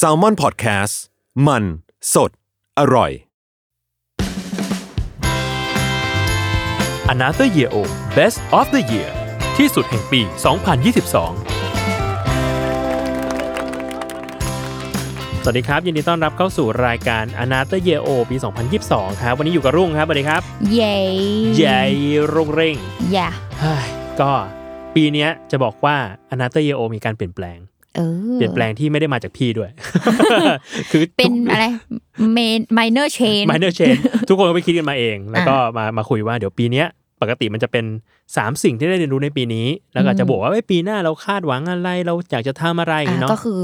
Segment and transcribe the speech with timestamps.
[0.00, 0.94] s a l m o n PODCAST
[1.46, 1.64] มัน
[2.14, 2.30] สด
[2.78, 3.12] อร่อย
[7.14, 7.76] Another Year O
[8.16, 9.10] Best of the Year
[9.56, 10.32] ที่สุดแห่งปี 2022
[15.44, 18.36] สวัสดีครับ ยินดีต้อนรับเข้าสู่รายการ Another Year O ปี
[18.80, 20.96] 2022 ครับ วันนี้อยู่กับรุ่งครับสวัสดีครับ เย้
[21.56, 21.82] ใหญ่
[22.32, 22.76] รุ่งเร่ง
[23.12, 23.28] อย่า
[23.60, 23.86] เฮ้ย
[24.20, 24.32] ก็
[24.94, 25.96] ปีเนี้ยจะบอกว่า
[26.34, 27.58] Another Year O มีการเปลี่ยนแปลง
[27.96, 28.00] เอ
[28.34, 29.70] อเปลี่ยนแปลงที่ไม่ได้มาจากพี่ด้วย
[30.90, 31.64] คือเป็นอะไร
[32.32, 33.94] เมนไมเนอร์เชนม i เนอร์เชน
[34.28, 36.86] ทุกคนก็ไปคิดกันมาเอง แล้วก็มามาคุยว่าเดี๋ยวปีเนี้ย
[37.22, 37.84] ปกติมันจะเป็น
[38.26, 43.60] 3 สิ่งที่ได้เรียนรู้ในปีนี้ แล้วก็อาจจะบอกว่าเอ้ยปีหน้าเราคาดหวังอะไร เราอยากจะทำอะไรอย่างอะงี้เนาะก็คือ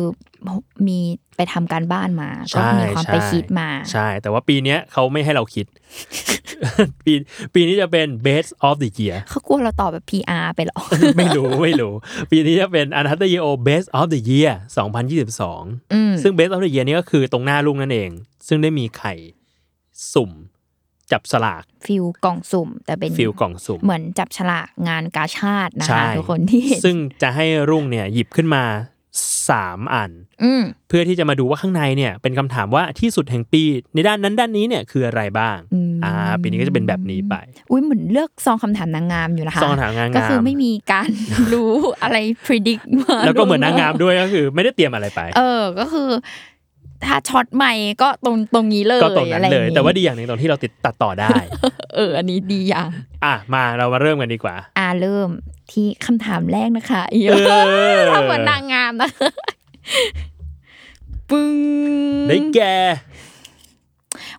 [0.89, 0.99] มี
[1.37, 5.67] ไปทำการบ้านมาใช่ก็มีความไปใช่คิดมา ใช่ แต่ว่าปีเนี้ยเขาไม่ให้เราคิด
[7.05, 7.13] ปี
[7.55, 10.79] ปีนี้จะเป็น best of the year เขากลัวเราตอบแบบ PR ไปเหรอ
[11.19, 11.93] ไม่รู้ไม่รู้
[12.31, 14.53] ปีนี้จะเป็น Another Year O Best of the Year
[15.23, 18.11] 2022อืมซึ่ง Best of the Year นี่ก็คือตรงหน้าลุงนั่นเอง
[18.49, 19.15] ซึ่งได้มีไข่
[20.15, 20.31] สุ่ม
[21.13, 28.65] จับสลากฟิลกล่องสุ่ม แต่เป็นฟิลกล่องสุ่ม เหมือนจับฉลากงานกาชาตินะใช่คะทุกคนที่เห็นซึ่งจะให้รุ่งเนี่ยหยิบขึ้นมา
[29.49, 30.11] สามอัน
[30.43, 33.63] อืมเพื่อที่จะมาดูว่าข้างในเนี่ย เป็นคำถามว่าที่สุดแห่งปี
[33.95, 37.35] ในด้านนั้นด้านนี้เนี่ยคืออะไรบ้างอืมอ่าปีนี้ก็จะเป็นแบบนี้ไป
[37.71, 41.11] อุ้ยเหมือนเลือกซองคำถามนางงามอยู่นะคะซองคำถามนางงามก็คือไม่มีการ
[41.53, 46.09] รู้อะไร predict มาแล้วก็เหมือนนางงามด้วยก็คือ ไม่ได้เตรียมอะไรไป เออก็คือ
[47.07, 51.35] ถ้าช็อตใหม่ก็ตรงตรงนี้เลยก็ตรงนั้นอะไรอเลย่างยงี้แต่ว่าดีอย่างหนึ่งตรงที่เราติดตัดต่อได้
[51.95, 52.91] เออ อันนี้ดีอย่าง
[53.25, 55.29] อะมาเรามาเริ่มกันดีกว่า อ่าเริ่ม
[55.71, 57.67] ที่คำถามแรกนะคะเยเออะ
[58.09, 59.11] อทำเหมือนนางงามนะ
[61.31, 61.57] ปึ้ง
[62.29, 62.77] ได้แก่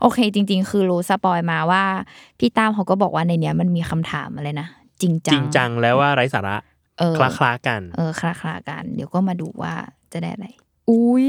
[0.01, 1.84] โอเค จริง ๆ คือรู้สปอยมาว่า
[2.39, 4.67] พี่ตามเขาก็บอกว่าในเนี้ยมันมีคำถามอะไรนะ
[5.01, 6.57] จริงจัจริงจังแล้วว่าไร้สาระ
[7.00, 9.73] เออคลาคลาๆกัน เออคลาคลาๆกัน เดี๋ยวก็มาดูว่า
[10.13, 10.47] จะได้อะไร
[10.89, 11.28] อุ้ย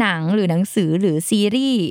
[0.00, 1.84] หนังหรือหนังสือหรือซีรีส์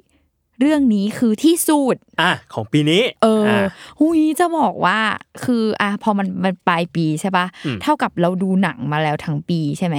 [0.60, 3.68] เรื่องนี้คือที่สุดอะของปีนี้ เอออะ
[4.00, 5.00] หุยจะบอกว่า
[5.44, 9.98] คืออะพอมันมันปลายปีใช่ปะอืมเท่ากับเราดูหนังมาแล้วทั้งปีใช่ไหม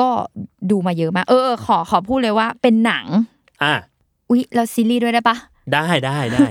[0.00, 0.08] ก็
[0.70, 3.06] ดูมาเยอะมากเออเออขอขอพูดเลยว่าเป็นหนัง
[3.62, 3.74] อะ
[4.30, 5.36] อุ๊ยแล้วซีรีส์ด้วยได้ปะ
[5.72, 6.46] ได้ได้ได้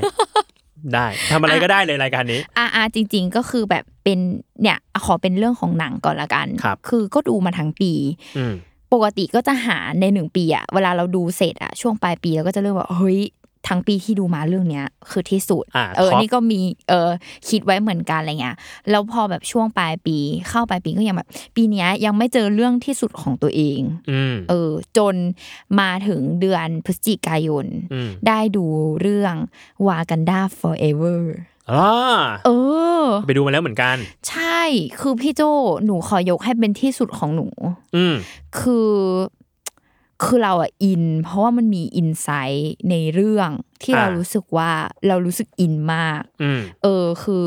[0.94, 4.20] ได้ทำอะไรก็ได้เลยรายการนี้อ่าอ่าจริง ๆ ก็คือแบบเป็น
[4.62, 7.92] เนี่ยขอเป็นเรื่องของหนังก่อนละกันครับคือก็ดูมาทั้งปี
[8.38, 8.54] อืม
[8.94, 13.22] ปกติก็จะหาในหนึ่งปีอะเวลาเราดูเสร็จอะช่วงปลายปีเราก็จะเริ่มว่าเฮ้ย
[13.70, 16.60] ทั้งปีที่ดูมาเรื่องเนี้ยคือที่สุดอ่าเออท็อปนี่ก็มี
[16.90, 17.10] เออ
[17.50, 18.58] คิดไว้เหมือนกันอะไรเงี้ย
[18.90, 20.18] แล้วพอแบบช่วงปลายปี
[20.50, 23.80] เข้าปลายปีก็ยังแบบ ปีเนี้ยยังไม่เจอเรื่องที่สุดของตัวเอง
[24.12, 25.16] อืมเออ จน
[25.80, 28.66] มาถึงเดือนพฤศจิกายนอืมได้ดู
[29.02, 29.36] เรื่อง
[29.88, 31.22] Wakanda Forever
[31.72, 31.88] อ๋อ
[32.46, 32.50] เอ
[33.04, 33.98] อ ไปดูมาแล้วเหมือนกัน
[34.30, 34.62] ใช่
[35.00, 35.42] คือพี่โจ
[35.86, 37.48] หนูขอยกให้เป็นที่สุดของหนู
[37.96, 38.16] อืม
[38.60, 38.92] คือ
[40.24, 43.50] คือเราอะ in เพราะว่ามันมี insight ในเรื่อง
[43.84, 44.70] ที่เราอ่ารู้รู้สึกว่า
[45.08, 47.44] เรารู้สึก in มาก อืมเออคือ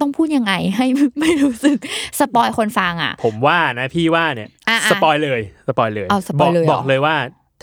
[0.00, 0.86] ต้องพูดยังไงให้
[1.20, 1.78] ไม่รู้สึก
[2.18, 7.14] spoil คนฟังอะ ผมว่านะพี่ว่าเนี่ย อะอะ spoil เลย spoil เลยเอา spoil เลยเหรอ บอกบอกเลยว่า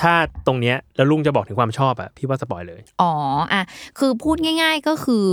[0.02, 0.13] ถ้า
[0.47, 3.13] ตรงเนี้ยแล้วรุ่งจะบอกถึงความชอบอะพี่ว่า spoil เลย อ๋อ
[3.53, 3.63] อะ
[4.00, 5.25] คือพูดง่าย ๆก็คือ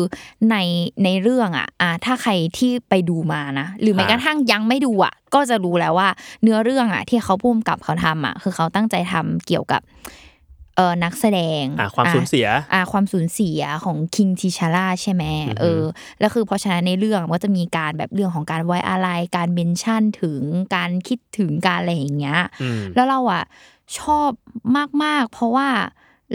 [0.51, 0.57] ใน
[1.05, 6.09] ในเรื่องอะอะถ้าใครที่ไปดูมานะหรือแม้อ่ากระทั่งยังไม่ดูอะก็จะรู้แล้วว่า
[6.43, 9.83] เนื้อเรื่องอะที่เขาพุ่มกับเขาทำอะคือเขาตั้งใจทำเกี่ยวกับ
[10.77, 15.83] เออนักแสดงอะความสูญเสียอ่าความสูญเสียของคิงทิชาร่าใช่ไหมอือฮึเออ
[16.21, 20.41] แล้วคือเพราะฉะนั้นในเรื่องมันก็จะมีการแบบเรื่องของการไว้อะไรการเมนชั่นถึง
[20.75, 23.45] การคิดถึงการอะไรอย่างเงี้ยอืมแล้วเราอะ
[23.99, 24.31] ชอบ
[25.05, 25.69] มาก ๆ เพราะว่า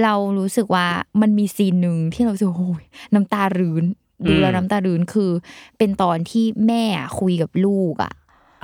[0.04, 0.88] เรารู้สึกว่า
[1.22, 3.84] มันมีซีนหนึ่งที่เรารู้สึกโอ้ยน้ำตารื้น
[4.26, 5.32] ดูแล้วอืมน้ำตารื้นคือ
[5.78, 6.84] เป็นตอนที่แม่
[7.20, 8.14] คุยกับลูกอะ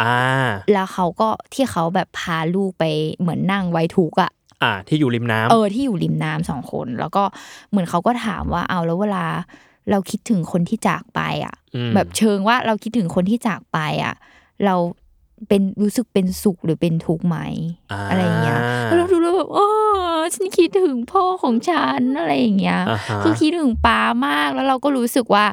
[0.01, 0.15] อ่า
[0.73, 2.83] แล้วเขาก็ที่เขาแบบพาลูกไป
[3.19, 4.31] เหมือนนั่งไว้ทุกข์อะ
[4.63, 7.23] อ่า ที่อยู่ริมน้ำเออที่อยู่ริมน้ำสองคน แล้วก็
[7.69, 9.25] เหมือนเขาก็ถามว่าเอาแล้วเวลา
[9.91, 14.15] เราคิดถึงคนที่จากไปอะอืมแบบเชิงว่าเราคิดถึงคนที่จากไปอะ
[14.65, 14.75] เรา
[15.47, 19.67] เป็นรู้สึกเป็นสุขหรือเป็นทุกข์ไหมาอะไรอย่างเงี้ยแล้วเราดูแล้วแบบโอ้
[20.35, 25.45] ฉันคิดถึงพ่อของฉันอะไรอย่างเงี้ยอ่าฮะคือคิดถึงป้ามากแล้วเราก็รู้สึกว่า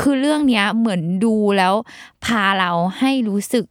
[0.00, 1.74] คือเรื่องเนี้ยเหมือนดูแล้ว
[2.24, 3.64] พาเราให้รู้สึก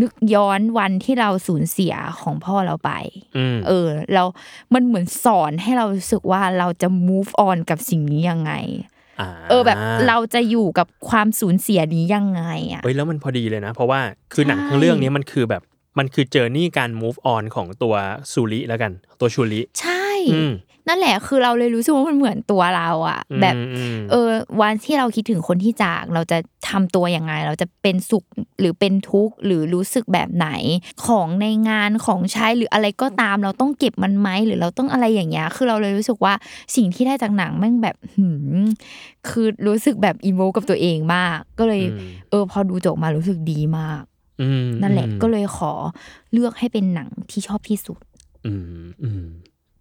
[0.00, 2.92] นึกย้อนวันที่เราสูญเสียของพ่อเราไป
[3.36, 4.22] อืมเออ เรา
[4.74, 8.97] มันเหมือนสอนให้เรารู้สึกว่าเราจะ move on กับสิ่งนี้ยังไงา
[9.50, 9.76] เออแบบ
[10.08, 12.42] เราจะอยู่กับความสูญเสียนี้ยังไง
[12.72, 14.00] อะเฮ้ยแล้วมันพอดีเลยนะ เพราะว่า
[14.32, 15.62] คือหนังใช่ทั้งเรื่องนี้มันคือแบบ
[15.98, 17.94] มันคือเจอร์นี่การ move on ของตัว
[18.32, 20.52] ซูริแล้วกัน ตัวชูริใช่อืม
[20.88, 24.30] นั่นแหละคือเราเลยรู้สึกว่ามันเหมือนตัวเราอะ แบบอืมเออ
[24.60, 26.38] วันที่เราคิดถึงคนที่จากเราจะ
[26.68, 28.24] ทำตัวยังไง เราจะเป็นสุข
[28.60, 30.48] หรือเป็นทุกข์หรือรู้สึกแบบไหน
[31.06, 36.34] ของในงานของใช้หรืออะไรก็ตามเราต้องเก็บมันไหมหรือเราต้องอะไรอย่างเงี้ยคือเราเลยรู้สึกว่า
[36.76, 38.26] สิ่งที่ได้จากหนังแม่งแบบหื
[38.58, 38.64] ม
[39.28, 44.02] คือรู้สึกแบบอิโมกับตัวเองมาก ก็เลยอืมเออ พอดูจบมารู้สึกดีมาก
[44.42, 45.72] อืมนั่นแหละอืมก็เลยขอ
[46.32, 47.98] เลือกให้เป็นหนังที่ชอบที่สุด
[48.46, 48.52] อื
[48.84, 49.08] มอื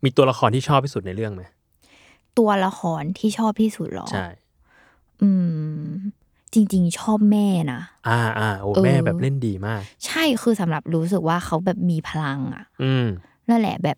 [0.02, 1.44] มมีตัวละครที่ชอบที่สุดในเรื่องไหม
[2.38, 4.26] ตัวละครที่ชอบที่สุดเหรอ ใช่
[5.22, 5.30] อื
[5.82, 5.90] ม
[6.54, 13.08] จริง ๆ ชอบแม่นะ อ่าอ่าโอ้เออแม่แบบเล่นดีมาก ใช่คือสำหรับรู้สึกว่าเขาแบบมีพลังอะ อืม
[13.50, 13.98] นั่นแหละแบบ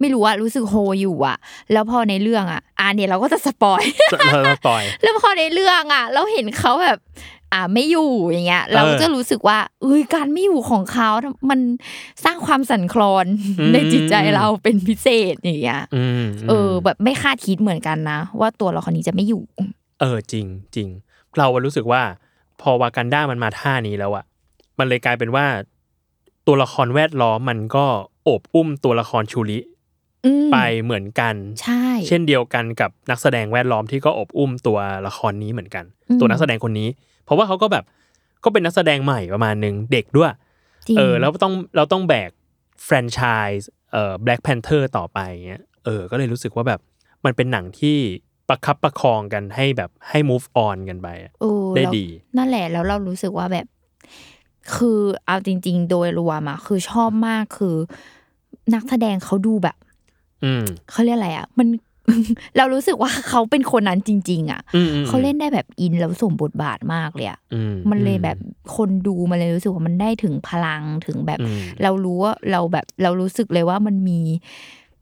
[0.00, 1.36] ไม่รู้ว่ารู้สึกโฮอยู่อะ
[1.72, 6.98] แล้วพอในเรื่องอะอ่าเนี่ยเราก็จะสปอย เราเราปล่อย แล้วพอในเรื่องอะ เราเห็นเขาแบบ
[7.52, 11.10] อ่าไม่อยู่อย่างเงี้ย เราก็จะรู้สึกว่าเอ้ยการไม่อยู่ของเขา
[11.50, 11.60] มัน
[12.24, 13.26] สร้างความสั่นคลอน
[13.58, 19.42] อืมในจิตใจเราเป็นพิเศษอย่างเงี้ยอืมเออ แบบไม่คาดคิดเหมือนกันนะ ว่าตัวละครนี้จะไม่อยู่
[20.00, 20.88] เออจริงจริง
[21.38, 22.02] เรารู้สึกว่า
[22.60, 24.24] พอวากันด้ามันมาท่านี้แล้วอะ
[24.78, 25.46] มันเลยกลายเป็นว่า
[26.46, 27.86] ตัวละครแวดล้อมมันก็
[28.24, 29.58] โอบอุ้มตัวละครชูริ
[30.26, 36.88] อืมไปเหมือนกัน ใช่ เช่นเดียวกันกับนักแสดงแวดล้อมที่ก็อบอุ้มตัวละครนี้เหมือนกันอืมตัวนักแสดงคนนี้
[37.24, 37.84] เพราะว่าเขาก็แบบ
[38.44, 40.32] ก็เป็นนักแสดงใหม่ประมาณหนึ่งเด็กด้วย
[40.88, 42.30] จริงเออแล้วต้องเราต้องแบก
[42.84, 43.20] แฟรนไช
[43.58, 46.80] ส์เอ่อ Black Panther ต่อไปเงี้ยเออ ก็เลยรู้สึกว่าแบบ
[47.24, 47.96] มันเป็นหนังที่
[48.48, 53.66] ประคับประคองกันให้แบบให้ move on กันไปอะเออได้แล้วดี นั่นแหละแล้วเรารู้สึกว่าแบบ
[54.74, 57.76] คือเอาจริง ๆ โดยรวมอะคือชอบมากคือ
[58.74, 59.76] นักแสดงเขาดูแบบ
[60.44, 61.68] อืมเขาเรียกอะไรอะมัน
[62.56, 67.60] เรารู้สึกว่าเขาเป็นคนนั้นจริง ๆอะอืมอืมเขาเล่นได้แบบอินแล้วสมบทบาทมากเลยอะอื
[67.90, 68.38] มันเลยแบบ
[68.76, 74.20] คนดูมันเลยรู้สึกว่ามันได้ถึงพลังถึงแบบอืมเรารู้ว่าเราแบบเรารู้สึกเลยว่ามันมี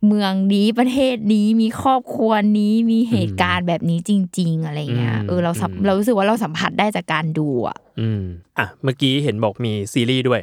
[0.07, 8.23] เมืองนี้ประเทศนี้มีครอบครัวนี้มีเหตุการณ์แบบนี้จริง ๆ อะไรเงี้ยอืมเออเราสัมอืมเรารู้สึกว่าเราสัมผัสได้จากการดูอะอืม
[8.59, 10.41] อะเมื่อกี้เห็นบอกมีซีรีส์ด้วย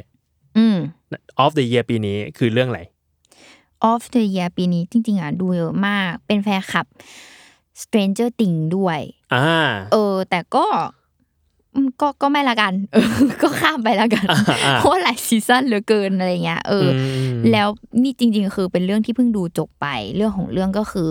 [0.58, 0.76] อืม
[1.42, 2.82] Off the Year ปีนี้คือเรื่องอะไร
[3.90, 6.86] Off the Year ปีนี้จริง ๆ อะ ดูเยอะมาก เป็นแฟนคลับ
[7.82, 9.00] Stranger Things ด้วย
[9.34, 10.66] อ่าเออ แต่ก็
[11.74, 13.08] อืมก็ก็ไม่ละกัน เออ
[13.42, 16.96] ก็ข้ามไปละกันอ่าอ่าเพราะว่าหลายซีซั่นเหลือเกินอะไรเงี้ย เอออ
[17.38, 17.68] มแล้ว
[18.02, 19.86] นี่จริง ๆ คือเป็นเรื่องที่เพิ่งดูจบไป
[20.16, 21.10] เรื่องของเรื่องก็คือ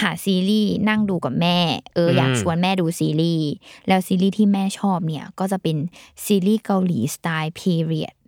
[0.00, 1.58] หาซีรีส์นั่งดูกับแม่
[1.94, 3.48] เอออมอยากชวนแม่ดูซีรีส์
[3.88, 5.76] แล้วซีรีส์ที่แม่ชอบเนี่ย ก็จะเป็น
[6.24, 8.21] ซีรีส์เกาหลีสไตล์พีเรียดอ่า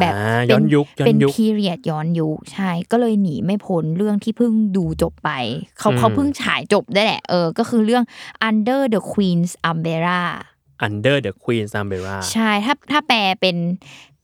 [0.00, 0.14] แบบ
[0.50, 5.30] ย้อนยุคย้อเป็นนยุคพีเรียดย้อนยุคใช่ก็เลยหนีไม่พ้นเรื่องที่เพิ่งดูจบไป
[5.78, 8.04] เขาอืมเขาเพิ่งฉายจบได้แหละเออก็คือเรื่อง
[8.48, 10.22] Under the Queen's Umbrella
[10.86, 13.56] Under the Queen's Umbrella ใช่ถ้าถ้าแปลเป็น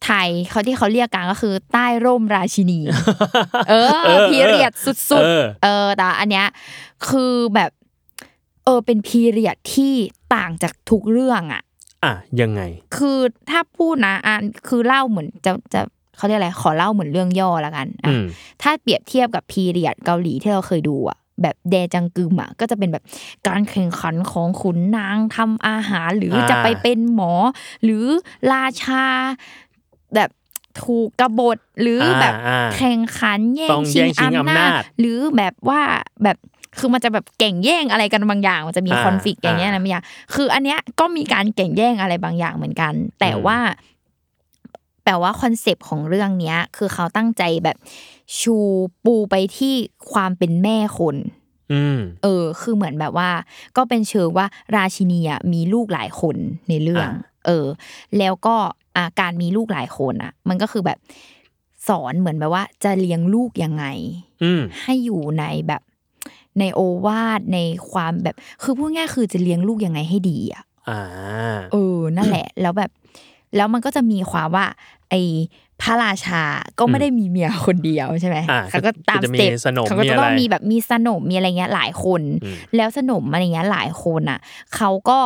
[0.05, 2.81] ไทยเขาที่เขาเรียกกันก็คือใต้ร่มราชินี
[3.69, 3.75] เอ
[4.15, 6.47] อพีเรียดสุดเออๆเออแต่อันเนี้ย
[7.09, 7.71] คือแบบ
[8.65, 9.93] เออเป็นพีเรียดที่
[10.35, 11.63] ต่างจากทุกเรื่องอะ
[12.05, 12.61] อะยังไง
[12.97, 13.19] คือ
[13.51, 14.37] ถ้าพูดนะอะ
[14.69, 15.81] คือเล่าเหมือนจะจะ
[16.17, 18.25] เขาเรียกอะไรขอเล่าเหมือนเรื่องย่อละกันอะอืม
[18.63, 23.05] ถ้าเปรียบเทียบกับพีเรียดเกาหลีที่เราเคยดูอะแบบแดจังกึมอะก็จะเป็นแบบ
[23.49, 27.33] การแข่งขันของขุนนางทำอาหารหรืออาจะไปเป็นหมอ
[27.85, 28.07] หรือ
[28.53, 29.05] ราชา
[30.15, 30.31] แบบ
[30.83, 35.81] ถูกกบฏหรืออาแบบอ่าแข่งขันแย่ต้งองชิแย่งงชิงอำอำนานาจจหรือแบบว่า
[36.25, 36.39] แบบ
[36.79, 43.59] คือมันจะแบบแข่งแย่งอะไรกันบางอย่าง มันจะมีอ่าคอนฟ lict อย่างเงี้ยอ่านะบางอย่างคือ อันเนี้ยก็มีการแข่งแย่งอะไรบางอย่างเหมือนกัน แต่อืมว่า
[45.05, 47.77] แต่ว่า concept ของเรื่องเนี้ย คือเขาตั้งใจแบบ
[48.41, 48.57] ชู
[49.05, 49.75] ปูไปที่
[50.13, 51.17] ความเป็นแม่คน
[51.73, 53.31] อืมเออ คือเหมือนแบบว่า
[53.77, 56.37] ก็เป็นเชิงว่าราชินีอะมีลูกหลายคน
[56.69, 57.67] ในเรื่องอ่าเออ
[58.19, 58.57] แล้วก็
[58.97, 60.99] อาการมีลูกหลายคนอะ มันก็คือแบบ
[61.89, 63.85] สอนเหมือนแบบว่า จะเลี้ยงลูกยังไง
[64.43, 65.83] อืมให้อยู่ในแบบ
[66.61, 67.59] ในโอวาทใน
[67.91, 71.01] ความแบบ คือพูดง่ายๆคือจะเลี้ยงลูกยังไงให้ดีอะอ่า
[71.73, 72.91] เออ นั่นแหละ แล้วแบบ
[73.57, 74.67] แล้วมันก็จะมีความว่า
[75.11, 75.15] ไอ
[75.83, 76.43] พระราชา
[76.79, 84.39] ก็ไม่ได้มีเมียคนเดียวใช่ไหมอ่าเขาก็ตามก็จะสมีเต็ปสนมเขาก็มีจะอะไรต้องมีแบบมีสนมมีอะไรเงี้ยหลายคนอืมแล้วสนมอะไรเงี้ยหลายคนอะ
[84.77, 85.19] เขาก็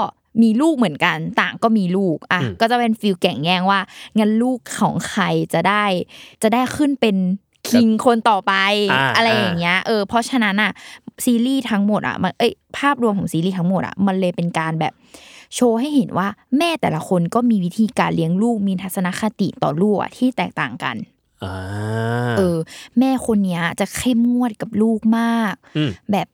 [0.43, 3.81] มีลูกเหมือนกันต่างก็มีลูกอะอืมก็จะเป็นฟิลแก่งแย่งว่า
[4.19, 5.85] งั้นลูกของใครจะได้
[6.43, 7.17] จะได้ขึ้นเป็น
[7.69, 8.53] คิงคนต่อไป
[8.93, 10.71] อ่าอะไรอ่าอย่างเงี้ยเออเพราะฉะนั้นอะ
[11.25, 14.93] ซีรีส์ทั้งหมดอะมันเอ้ยภาพรวมของซีรีส์ทั้งหมดอะมันเลยเป็นการแบบ
[15.55, 20.97] โชว์ให้เห็นว่าแม่แต่ละคนก็มีวิธีการเลี้ยงลูกมีทัศนคติต่อลูกอะที่แตกต่างกัน
[21.45, 21.55] อ่า
[22.39, 22.57] เออ
[22.99, 26.27] แม่คนเนี้ยจะเข้มงวดกับลูกมากอืมแบบ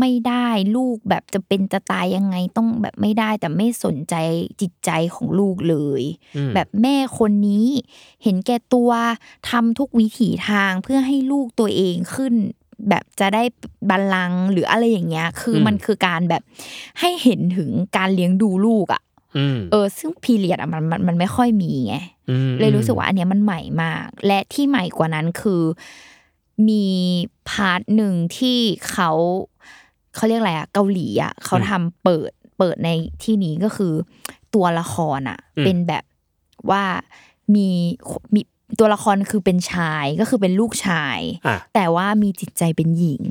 [0.00, 4.14] ไม่ได้ลูกแบบจะเป็นจะตายยังไงต้องแบบไม่ได้แต่ไม่สนใจ
[4.60, 6.02] จิตใจของลูกเลย
[6.36, 7.66] อืมแบบแม่คนนี้
[8.22, 8.90] เห็นแก่ตัว
[9.50, 12.34] ทำทุกวิถีทางเพื่อให้ลูกตัวเองขึ้น
[12.88, 13.42] แบบจะได้
[13.90, 16.42] บัลลังก์หรืออะไรอย่างเงี้ย คืออืมมันคือการแบบ
[17.00, 19.02] ให้เห็นถึงการเลี้ยงดูลูกอะ
[19.36, 21.96] อืมเออ ซึ่ง period อะมันมันมันไม่ค่อยมีไง
[22.48, 25.62] มันเลยรู้สึกว่าอันเนี้ยมันใหม่มาก และที่ใหม่กว่านั้นคือ
[26.68, 26.86] มี
[27.48, 28.58] part หนึ่งที่
[28.90, 29.10] เขา
[30.14, 32.90] เขาเรียกอะไรอะเกาหลีอะเขาทำเปิดเปิดใน
[33.22, 33.92] ที่นี้ก็คือ
[34.54, 36.04] ตัวละครอะเป็นแบบ
[36.70, 36.84] ว่า
[37.54, 37.68] มี
[38.34, 38.40] มี
[38.78, 43.22] ตัวละครคือเป็นชายก็คือเป็นลูกชาย อะ แต่ว่ามีจิตใจเป็นหญิง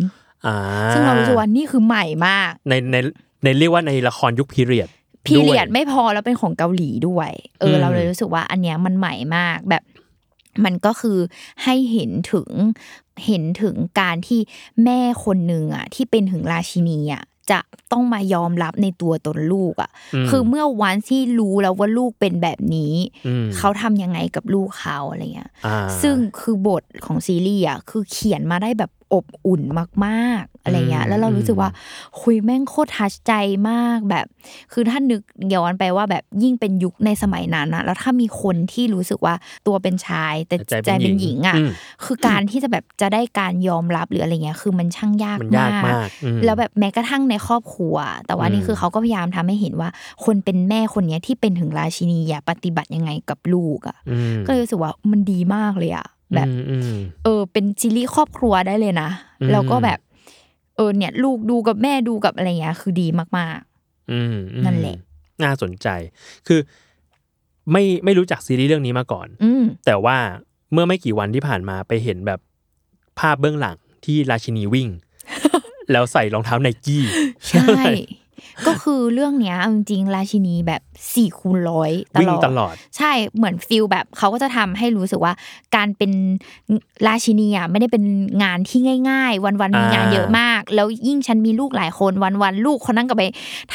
[0.45, 0.55] อ่า
[0.93, 2.95] ซึ่งเรารู้สึกว่านี่คือใหม่มาก ในใน
[3.43, 4.89] ในเรียกว่าในละครยุคพีเรียด
[5.25, 9.83] พีเรียดไม่พอแล้วเป็นของเกาหลีด้วย เอออืมเราเลยรู้สึกว่าอันเนี้ยมันใหม่มากแบบ
[10.65, 11.17] มันก็คือ
[11.63, 12.49] ให้เห็นถึง
[13.25, 14.39] เห็นถึงการที่
[14.83, 17.59] แม่คนหนึ่งอะที่เป็นถึงราชินีอะ จะ
[17.91, 19.91] ต้องมายอมรับในตัวตนลูกอะ
[20.29, 22.93] คือเมื่อวันที่รู้แล้วว่าลูกเป็นแบบนี้
[23.43, 29.61] มเขาทำยังไงกับลูกเขาอะไรเงี้ยอ่าซึ่งคือบทของซีรีส์อะคือเขียนมาได้แบบอบอุ่น
[30.05, 31.69] มากๆ อะไรเงี้ยอืมแล้วเรารู้สึกว่า
[32.21, 33.33] คุยแม่งโคตรทัชใจ
[33.69, 34.25] มากแบบ
[34.73, 35.21] คือถ้านึก
[35.53, 39.35] ย้อนไปว่าแบบยิ่งเป็นยุคในสมัยนั้นนะแล้วถ้ามีคนที่รู้สึกว่า
[39.67, 40.55] ตัวเป็นชาย แต่
[40.85, 41.69] ใจเป็นหญิงอะอืม
[42.03, 47.95] คือการที่จะแบบจะได้การยอมรับหรืออะไรเงี้ยคือมันช่างยากมันยากมากอืมแล้วแบบแม้กระทั่งในครอบครัว
[48.27, 49.89] แต่ว่านี่อืมคือเขาก็พยายามทำให้เห็นว่า
[50.25, 59.09] คนเป็นแม่คนเนี้ยที่เป็นถึงราชินีอะปฏิบัติยังไงกับลูกอะอืมก็เลยรู้สึกว่ามันดีมากเลยอะแบบอืมอืมเออเป็นซีรีส์ครอบครัวได้เลยนะ
[59.41, 59.99] อืมแล้วก็แบบ
[60.77, 63.07] เออเนี่ย ลูกดูกับแม่ดูกับอะไรเงี้ยคือดี
[63.37, 63.59] มาก
[64.11, 64.97] อืมอืมนั่นแหละ
[65.43, 65.87] น่าสนใจ
[66.47, 66.59] คือ
[67.71, 70.17] ไม่ไม่รู้จักซีรีส์เรื่องนี้มาก่อนๆอืมแต่ว่า
[70.73, 72.39] เมื่อไม่กี่วันที่ผ่านมาไปเห็นแบบ
[73.19, 74.87] ภาพเบื้องหลังที่ราชินีวิ่ง
[75.91, 77.03] แล้วใส่รองเท้าไนกี้
[77.49, 77.81] ใช่
[78.67, 80.81] ก็คือเรื่องเนี้ยเอาจริงๆราชินีแบบ
[81.15, 85.33] สี่คูณร้อยวิ่งตลอดตลอด ใช่เหมือน feel แบบเขาก็จะทำให้รู้สึกว่า
[85.75, 86.11] การเป็น
[87.07, 88.03] ราชินีอะไม่ได้เป็น
[88.43, 93.23] งานที่ง่าย ๆ วันๆมีงานอ่าเยอะมาก แล้วยิ่งฉันมีลูกหลายคนวันๆลูกคนนั้นก็ไป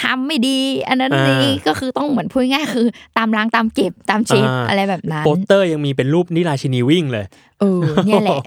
[0.00, 0.58] ทำไม่ดี
[0.88, 2.86] อันนั้นอ่านี่ก็คือต้องเหมือนพูดง่ายๆคือ
[3.18, 7.24] ตามล้างตามเก็บตามเช็ดอ่าอะไรแบบนั้นโปสเตอร์ยังมีเป็นรูปนี่ราชินีวิ่งเลย
[7.60, 8.38] เออเนี่ยแหละ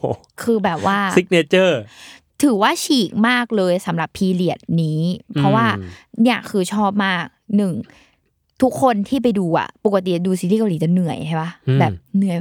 [0.44, 1.80] คือแบบว่า signature
[2.44, 5.01] ถือว่าฉีกมากเลยสำหรับ period นี้
[5.38, 5.89] เพราะว่าอืม
[6.22, 7.24] เนี่ยคือชอบมาก
[7.58, 7.74] หนึ่ง
[8.62, 12.36] ทุกคนที่ไปดูอะปกติดูซีรีส์เกาหลีจะเหนื่อยใช่ปะอืมแบบเหนื่อย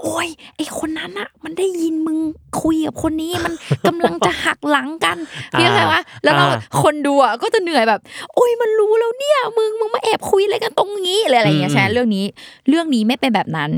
[0.00, 2.18] โอ้ยไอคนนั้นอะมันได้ยินมึง
[2.62, 3.54] คุยกับคนนี้มัน
[3.88, 5.16] กำลังจะหักหลังกัน
[5.58, 6.46] พี่เข้าใจปะแล้วเรา
[6.82, 8.00] คนดูอะก็จะเหนื่อยแบบ
[8.34, 12.24] โอ้ยมันรู้แล้วเนี่ย มึงมึงมาแอบคุยอะไรกันตรงนี้อะไรอะไรอย่างเงี้ยใช่ไหมเรื่องนี้
[12.68, 13.70] เรื่องนี้ไม่เป็นแบบนั้น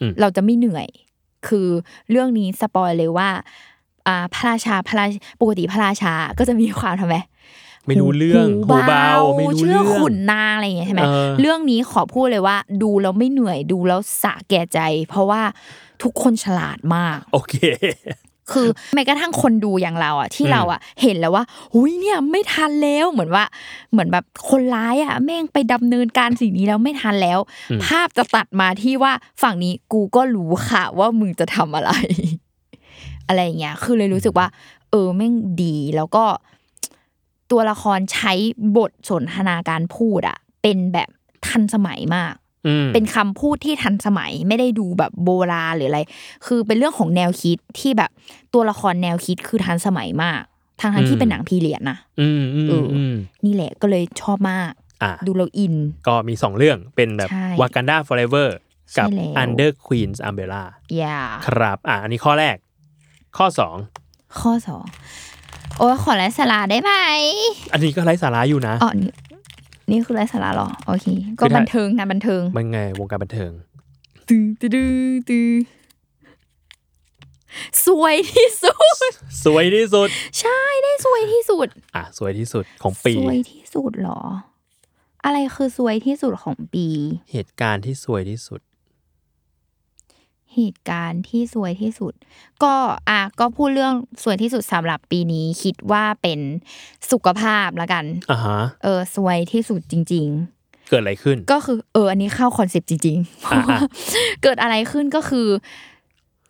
[0.00, 0.86] อืมเราจะไม่เหนื่อย
[1.48, 1.68] คือ
[2.10, 3.28] เรื่องนี้สปอยเลยว่า
[4.06, 7.16] อ่าพระราชาพระราชปกติพระราชาก็จะมีความทำไม
[7.86, 15.42] ไม่รู้เรื่องหูเบาไม่รู้เชื่เรื่อองขุนนางอะไรอย่างเงี้ยใช่ไหมเออเรื่องนี้ขอพูดเลยว่า ดูแล้วไม่เหนื่อยดูแล้วสะแก่ใจ เพราะว่า
[16.02, 17.54] ทุกคนฉลาดมาก โอเค
[18.52, 23.44] คือแม้กระทั่งคนดูอย่างเราอะที่อืมเราอะเห็นแล้วว่าหุยเนี่ยไม่ทันแล้วเหมือนว่า
[23.92, 27.38] เหมือนแบบคนร้ายอะแม่งไปดำเนินการสิ่งนี้แล้วไม่ทันแล้ว
[27.84, 31.90] ภาพจะตัดมาที่ว่าฝั่งนี้กูก็รู้ค่ะว่ามึงจะทำอะไร
[33.28, 34.46] อะไรอย่างเงี้ยคือเลยรู้สึกว่า
[34.90, 36.24] เออแม่งดีแล้วก็
[37.50, 38.32] ตัวละครใช้
[38.76, 41.08] บทสนทนาการพูดอะเป็นแบบ
[41.46, 42.34] ทันสมัยมาก
[42.66, 46.00] อืมเป็นคำพูดที่ทันสมัยไม่ได้ดูแบบโบราณหรืออะไร
[46.46, 48.10] คือเป็นเรื่องของแนวคิดที่แบบ
[48.54, 50.42] ตัวละครแนวคิดคือทันสมัยมาก
[50.80, 53.14] ทางทที่เป็นหนังพีเรียดนะอืมอืมเอออือืม
[53.44, 55.74] นี่แหละก็เลยชอบมากอะดูเราอิน
[56.08, 58.48] ก็มีสองเรื่องเป็นแบบใช่ Wakanda Forever
[58.98, 60.64] กับใช่แล้ว Under Queen's Umbrella
[60.96, 62.56] อย่าครับ อะอันนี้ข้อแรก
[63.36, 63.76] ข้อสอง
[64.40, 64.84] ข้อสอง
[65.78, 66.92] โอ้ยขอไลฟ์สาระได้ไหม
[67.72, 69.12] อันนี้ก็ไร้สาระอยู่นะอ๋อนี่
[69.90, 71.06] นี่คือไลฟ์สาระเหรอ โอเค
[71.38, 73.52] ก็คือถ้าบันเทิงนะบันเทิงมันไงวงการบันเทิง
[74.28, 74.90] ตื้อตื้อตื้อ
[75.28, 75.50] ตื้อ
[77.86, 78.74] สวยที่สุ
[79.10, 79.12] ด
[79.44, 80.08] สวยที่สุด
[80.40, 84.20] ใช่ได้สวยที่สุด อะสวยที่สุดของปี สวยที่สุดเหรอ
[85.24, 86.86] อะไรคือสวยที่สุดของปี
[87.32, 88.60] เหตุการณ์ที่สวยที่สุด
[90.56, 92.12] เหตุการณ์ที่สวยที่สุด
[92.62, 92.74] ก็
[93.08, 96.40] อะก็พูดเรื่องสวยที่สุดสำหรับปีนี้คิดว่าเป็น
[97.10, 100.26] สุขภาพละกันอ่าฮะเออสวยที่สุดจริง
[100.58, 103.80] ๆเกิดอะไรขึ้น ก็คือเอออันนี้เข้าคอนเซปต์จริงๆเพราะว่าอะ
[104.42, 105.48] เกิดอะไรขึ้นก็คือ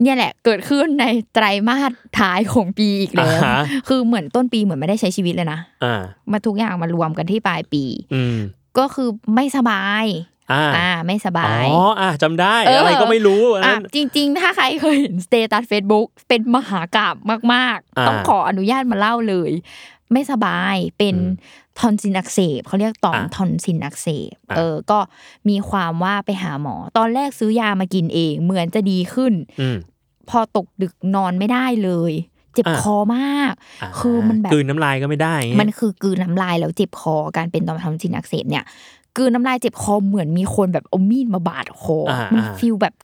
[0.02, 6.00] เนี่ยแหละ เกิดขึ้นในไตรมาสท้ายของปีอีกแล้วอ่าฮะคือเหมือนต้นปีเหมือนไม่ได้ใช้ชีวิตเลยนะอ่า
[6.32, 7.84] มาทุกอย่างมารวมกันที่ปลายปี
[8.14, 8.36] อืม
[8.78, 10.04] ก็คือไม่สบาย
[10.52, 17.14] อ่าอ่าไม่สบายอ๋ออะจำได้เออออะไรก็ไม่รู้อันอะนั้นจริง ๆ ถ้าใครเคยเห็น status เฟซบุ๊กเป็นมหากราบ
[17.52, 19.50] มากอ่าๆต้องขออนุญาตมาเล่าเลย
[20.12, 21.20] ไม่สบายเป็นอื
[21.52, 24.98] มทอนซิลอักเสบเขาเรียกต่อมอะทอนซิลอักเสบอะเออก็
[25.48, 29.76] มีความว่าไปหาหมอ ตอนแรกซื้อยามากินเอง เหมือนจะดีขึ้นอืม
[30.30, 32.12] พอตกดึกนอนไม่ได้เลย
[32.54, 38.64] เจ็บคออะมากอ่าคือมันแบบกลืนน้ำลายก็ไม่ได้อย่างเงี้ยมันคือกลืนน้ำลายแล้วเจ็บคอการเป็นต่อมทอนซิลอักเสบเนี่ย
[39.16, 42.94] กลืนน้ำลายเจ็บคอเหมือนมีคนแบบเอามีดมาบาดคออามันอ่า feel แบบ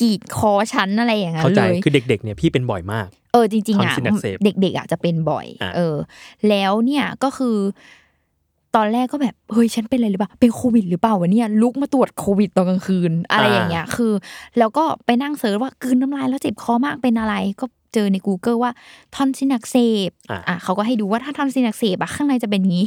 [0.00, 5.96] กรีดคอชั้นอะไรอย่างนั้นเข้าใจเลย คือเด็ก ๆ เนี่ยพี่เป็นบ่อยมาก เออจริงๆอะ tonsil อักเสบเด็ก ๆอะจะเป็นบ่อยอะเออ
[6.48, 7.56] แล้วเนี่ยก็คือ
[8.76, 14.12] ตอนแรกก็แบบเฮ้ยฉันเป็นอะไรหรือเปล่าเป็นโควิดหรือเปล่าวะเนี่ยลุกมาตรวจโควิดตอนกลางคืน อะไรอย่างเงี้ยคือ
[14.58, 18.72] แล้วก็ไปนั่ง search ว่ากลืนน้ำลายแล้วเจ็บคอมากเป็นอะไรก็ เจอใน Google ว่า
[19.14, 19.76] ทอนซิลอักเส
[20.08, 22.86] บอะอะเขาก็ให้ดูว่าถ้าทอนซิลอักเสบอะข้างในจะเป็นงี้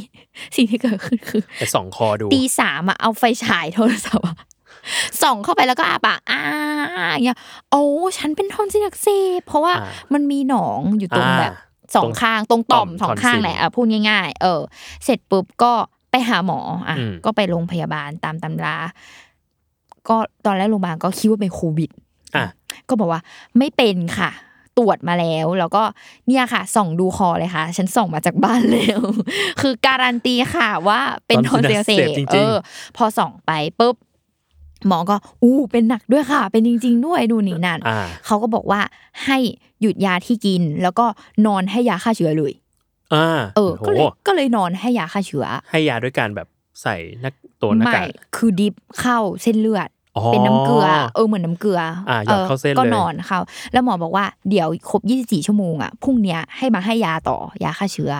[0.56, 4.36] สิ่งที่เกิดขึ้นคือไปส่องคอดูตีสามอะเอาไฟฉายโทรศัพท์อะ
[5.22, 6.40] ส่องเข้าไปแล้วก็อ้าปากอ่า
[7.12, 7.38] อย่างเงี้ย
[7.70, 7.84] โอ้
[8.18, 9.08] ฉันเป็นทอนซิลอักเส
[9.38, 11.52] บเพราะว่าอ่ามันมีหนองอยู่ตรงอ่าแบบ
[11.96, 14.60] สองข้างตรงต่อมต่อมสองข้าง tonsil แหละอะพูดง่าย ๆ เออ
[15.04, 15.72] เสร็จปุ๊บก็
[16.10, 18.76] ไปหาหมออะอืมก็ไปโรงพยาบาลตามตำรา
[20.08, 21.90] ก็ตอนแรกโรงพยาบาลก็คิดว่าเป็นโควิด
[22.36, 22.44] อะ
[22.88, 23.20] ก็บอกว่า
[23.58, 24.30] ไม่เป็นค่ะ
[24.78, 25.82] ตรวจมาแล้ว แล้วก็
[26.28, 29.00] เนี่ยค่ะ ส่องดูคอเลยค่ะ ฉันส่องมาจากบ้านแล้ว
[29.60, 32.54] คือการันตีค่ะว่าเป็นทอนซิลอักเส tonsil บจริงๆเออ
[32.96, 33.50] พอส่องไป
[33.80, 33.94] ปุ๊บ
[34.86, 38.80] หมอก็อู้เป็นหนักด้วยค่ะ เป็นจริง ๆ ด้วยดูนี่นั่นอ่าเขาก็บอกว่า
[39.24, 39.38] ให้
[39.80, 41.06] หยุดยาที่กิน แล้วก็
[41.46, 42.52] นอนให้ยาฆ่าเชื้อเลย
[43.14, 46.48] อ่าเออโหก็เลยก็เลยนอนให้ยาฆ่าเชื้อ ให้ยาด้วยการแบบ
[46.82, 51.80] ใส่หนักตัวหน้าไม่กากคือดิฟเข้าเส้นเลือดอ๋อ เป็นน้ำเกลือเออเหมือนน้ำเกลือ
[52.10, 53.38] อาหยอดเข้าเส้นก็เลยนอนเข้า
[53.72, 58.12] แล้วหมอบอกว่าเดี๋ยวครบ 24 ชั่วโมงอะพรุ่งเนี้ยให้มาให้ยาต่อยาฆ่าเชื้อ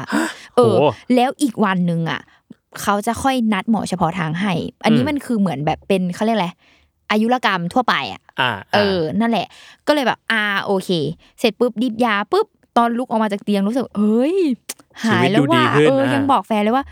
[0.56, 0.84] เออโห
[1.14, 2.20] แล้วอีกวันหนึ่งอะ
[2.82, 4.52] เขาจะค่อยนัดหมอเฉพาะทางให้
[4.84, 6.48] อันนี้อืมมันคือเหมือนแบบเป็นเขาเรียกอะไร
[7.10, 9.46] อายุรกรรมทั่วไปอะอ่าเออ นั่นแหละ
[9.86, 10.90] ก็เลยแบบอ่าโอเค
[11.38, 12.46] เสร็จปุ๊บดิบยาปุ๊บ
[12.76, 14.36] ตอนลุกออกมาจากเตียงรู้สึกเฮ้ย
[15.04, 16.84] หายแล้วว่าเออยังบอกแฟนเลยว่า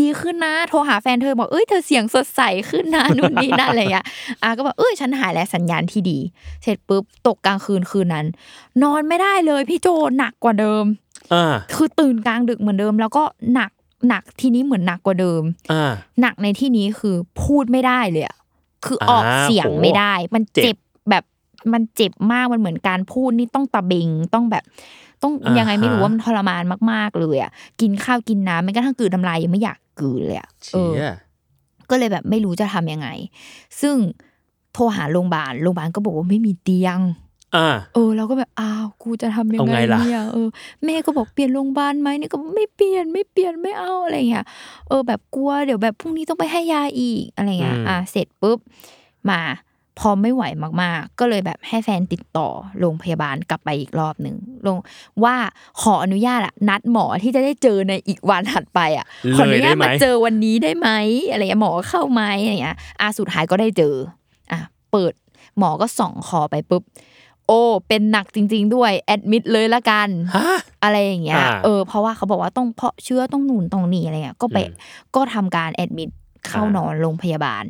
[0.00, 4.06] ดีขึ้นนะ โทรหาแฟนเธอบอกเอ้ยเธอเสียงสดใสขึ้นนะนู่นนี่นั่นอะไรอย่างเงี้ย
[4.42, 6.18] อะก็บอกเอ้ยฉันหายแล้วสัญญาณที่ดี
[6.62, 8.26] เสร็จปุ๊บตกกลางคืนคืนนั้น
[8.82, 10.84] นอนไม่ได้เลยพี่โจหนักกว่าเดิม
[11.32, 13.22] อ่าคือตื่นกลางดึกเหมือนเดิม แล้วก็
[13.54, 13.70] หนัก
[14.08, 18.36] หนักทีนี้เหมือนหนักกว่าเดิมอ่าหนักในที่นี้คือพูดไม่ได้เลยอะ
[18.86, 20.76] คือออกอ่าเสียงโหไม่ได้ มันเจ็บเจ็บ
[21.10, 21.24] แบบ
[21.72, 24.64] มันเจ็บมากมันเหมือนการพูดนี่ต้องตะเบงต้องแบบ
[25.22, 27.50] ต้องอ่าฮะยังไงไม่รู้ว่ามันทรมานมากๆเลยอะ
[27.80, 31.14] กินข้าวกินน้ำแม้กระทั่งกลืนน้ำลายยังไม่อยากกลืนเลยอะเอเชี่อย
[31.90, 33.08] ก็เลยแบบไม่รู้จะทำยังไง
[33.80, 33.96] ซึ่ง
[34.72, 36.98] โทรหาโรงพยาบาลโรงพยาบาลก็บอกว่าไม่มีเตียง
[37.56, 40.48] อ่าเออเราก็แบบอ้าวกูจะทำยังเอาไงไงล่ะเนี่ยเออ
[40.84, 44.46] แม่ก็บอกเปลี่ยนโรงพยาบาลไหมนี่ก็ไม่เปลี่ยนไม่เปลี่ยนไม่เอาอะไรเงี้ย
[44.88, 48.58] เออแบบกลัวเดี๋ยวแบบพรุ่งนี้ต้องไปให้ยาอีกอะไรเงี้ยอะเสร็จปุ๊บ
[49.30, 49.40] มา
[49.98, 50.44] พอไม่ไหว
[50.82, 52.48] มากๆ ก็เลยแบบให้แฟนติดต่อ
[52.80, 54.78] โรงพยาบาลกลับไปอีกรอบหนึ่งลง
[55.24, 55.36] ว่า
[55.80, 59.06] ขออนุญาตอะนัดหมอที่จะได้เจอในอีกวันถัดไปอะ
[59.36, 60.88] ขออนุญาตเลยได้ไหมมาเจอวันนี้ได้ไหม
[61.30, 63.94] อะไรเงี้ยหมอเข้าไหมอะไรเงี้ยอะสุดท้ายก็ได้เจอ
[64.52, 64.60] อะ
[64.92, 65.12] เปิด
[65.58, 66.82] หมอก็ส่องคอไปปุ๊บ
[67.46, 74.74] โอ้เป็นหนักจริง ๆ ด้วยแอดมิดเลยละกันฮะอะไรอย่างเงี้ยอ่าเออเพราะว่าเขาบอกว่าต้องเพาะเชื้อต้องหนุนต้องหนีอะไรเงี้ยก็ไปอืม
[75.14, 76.10] ก็ทำการแอดมิด
[76.46, 77.64] เข้าอ่านนอนโรงพยาบาล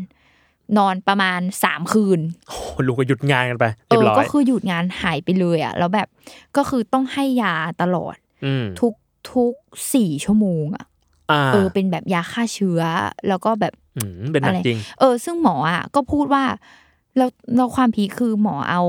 [0.78, 6.08] นอนประมาณสามคืนโอ้ลุงก็หยุดงานกันไปเอเรียอบร้อยก็คือหยุดงานหายไปเลยอะแล้วแบบ
[6.56, 8.94] ก็คือต้องให้ยาตลอดอืมทุก
[9.32, 9.52] ทุก
[9.94, 10.84] สี่ชั่วโมงอะ
[11.30, 12.80] อ่าเออเป็นแบบยาฆ่าเชื้อ
[13.28, 16.44] แล้วก็แบบอืมเป็นหนักอะไรจริงเออ ซึ่งหมออะก็พูดว่า
[17.16, 18.82] แล้วแล้วความพีคคือหมอเอา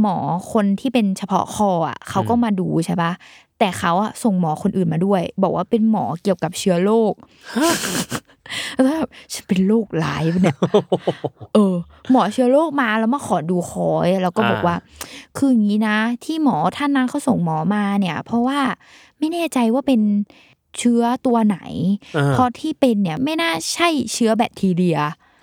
[0.00, 0.16] หมอ
[0.52, 3.12] คนที่เป็นเฉพาะคออะเขาก็มาดูใช่ปะ
[3.58, 7.14] แต่เขาอะส่งหมอคนอื่นมาด้วย บอกว่าเป็นหมอเกี่ยวกับเชื้อโรค
[8.82, 10.56] แล้วแบบฉันเป็นโรคร้ายปะเนี่ย
[11.54, 11.74] เออ
[12.10, 14.76] หมอเชื้อโรคมาแล้วมาขอดูคอยแล้วก็บอกอ่าว่า
[15.36, 18.58] คืออย่างนี้นะ ที่หมอท่านนั้นเขาส่งหมอมาเนี่ย เพราะว่า
[19.18, 20.00] ไม่แน่ใจว่าเป็น
[20.78, 21.58] เชื้อตัวไหน
[22.16, 24.98] อ่าเพราะที่เป็นเนี่ยไม่น่าใช่เชื้อแบคทีเรีย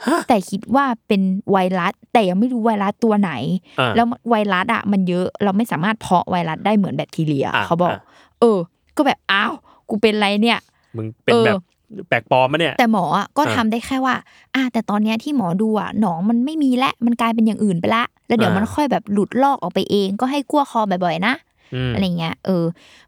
[0.07, 3.31] ฮะแต่คิดว่าเป็นไวรัส แต่ยังไม่รู้ไวรัสตัวไหน
[3.79, 8.01] อ่าแล้วไวรัสอะมันเยอะ เราไม่สามารถเพาะไวรัสได้เหมือนแบคทีเรียอะเขาบอกอะ
[8.39, 8.59] เออ
[8.97, 9.53] ก็แบบอ้าว
[9.89, 10.59] กูเป็นไรเนี่ย
[10.97, 11.61] มึงเป็นเออแบบ
[12.09, 14.15] แปลกปลอมมะเนี่ย แต่หมออะก็อ่าทำได้แค่ว่า
[14.55, 21.33] อ่า แต่ตอนเนี้ยที่หมอดูอะหนองมันไม่มีและมันกลายเป็นอย่างอื่นไปละ แล้วเดี๋ยวอ่ามัมันค่อยแบบหลุดลอกออกไปเอง ก็ให้กลัวคอบ่อยๆนะ
[21.73, 22.63] อืมอะไรเงี้ยเออ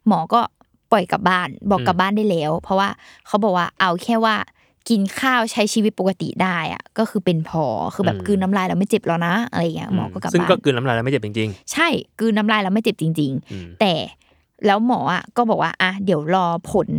[0.07, 0.39] หมอก็
[0.91, 2.89] ปล่อยกลับบ้านบอกอืมกลับบ้านได้แล้ว เพราะว่า
[3.27, 4.35] เขาบอกว่าเอาแค่ว่า
[4.89, 11.87] กินข้าวใช้ชีวิตปกติได้อะก็คือเป็นพอคือแบบกลืนน้ำลายแล้วไม่เจ็บแล้วนะอะไรเงี้ยหมอก็กลับซึ่งบ้าก็นกลืนน้ำลายแล้วไม่เจ็บจริงใช่
[12.19, 13.93] กลืนน้ำลายแล้วไม่เจ็บจริงๆอืมๆแต่
[14.65, 16.89] แล้วหมออะก็บอกว่าอะเดี๋ยวรอผล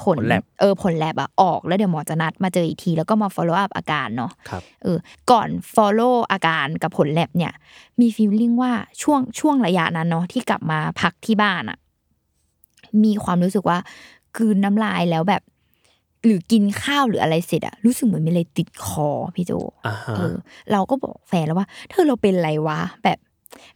[0.00, 4.98] ผลผล lab เออผลแลบอะออกแล้วเดี๋ยวหมอจะนัดมาเจออีกที แล้วก็มา follow up อาการเนาะครับเออ
[5.30, 7.52] ก่อน follow อาการกับผลแลบเนี่ย
[8.00, 11.78] มี feeling ว่าช่วงช่วงระยะนั้นเนาะที่กลับมาพักที่บ้านอะ
[13.04, 13.78] มีความรู้สึกว่า
[14.36, 15.42] กลืนน้ำลายแล้วแบบ
[16.24, 19.52] หรือกินข้าวหรืออะไรเสร็จอะรู้สึกเหมือนมีอะไรติดคอพี่โจ
[19.86, 20.34] อ่าฮะเออ
[20.72, 23.18] เราก็บอกแฟนแล้วว่า เธอเราเป็นอะไรวะแบบ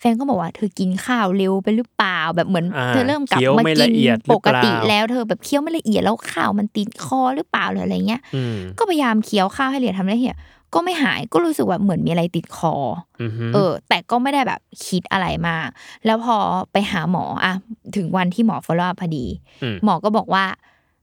[0.00, 10.36] แฟนก็บอกว่าเธอกินข้าวเร็วไปหรือเปล่าแบบเหมือนอ่าเธอเริ่มกลับเคี้ยวมาไม่กิละเอียดหรือปกติเปล่าแล้วเธอแบบเคี้ยวไม่ละเอียดแล้วข้าวมันติดคอหรือเปล่าหรืออะไรเงี้ยอืมก็พยายามเคี้ยวข้าวให้ละเอียดทำละเอียด
[10.74, 12.74] ก็ไม่หายก็รู้สึกว่าเหมือนมีอะไรติดคอ
[13.22, 15.68] อือฮึเออ แต่ก็ไม่ได้แบบคิดอะไรมาก
[16.06, 16.36] แล้วพอ
[16.72, 17.52] ไปหาหมออะ
[17.96, 19.26] ถึงวันที่หมอ follow up พอดี
[19.70, 20.44] มหมอก็บอกว่า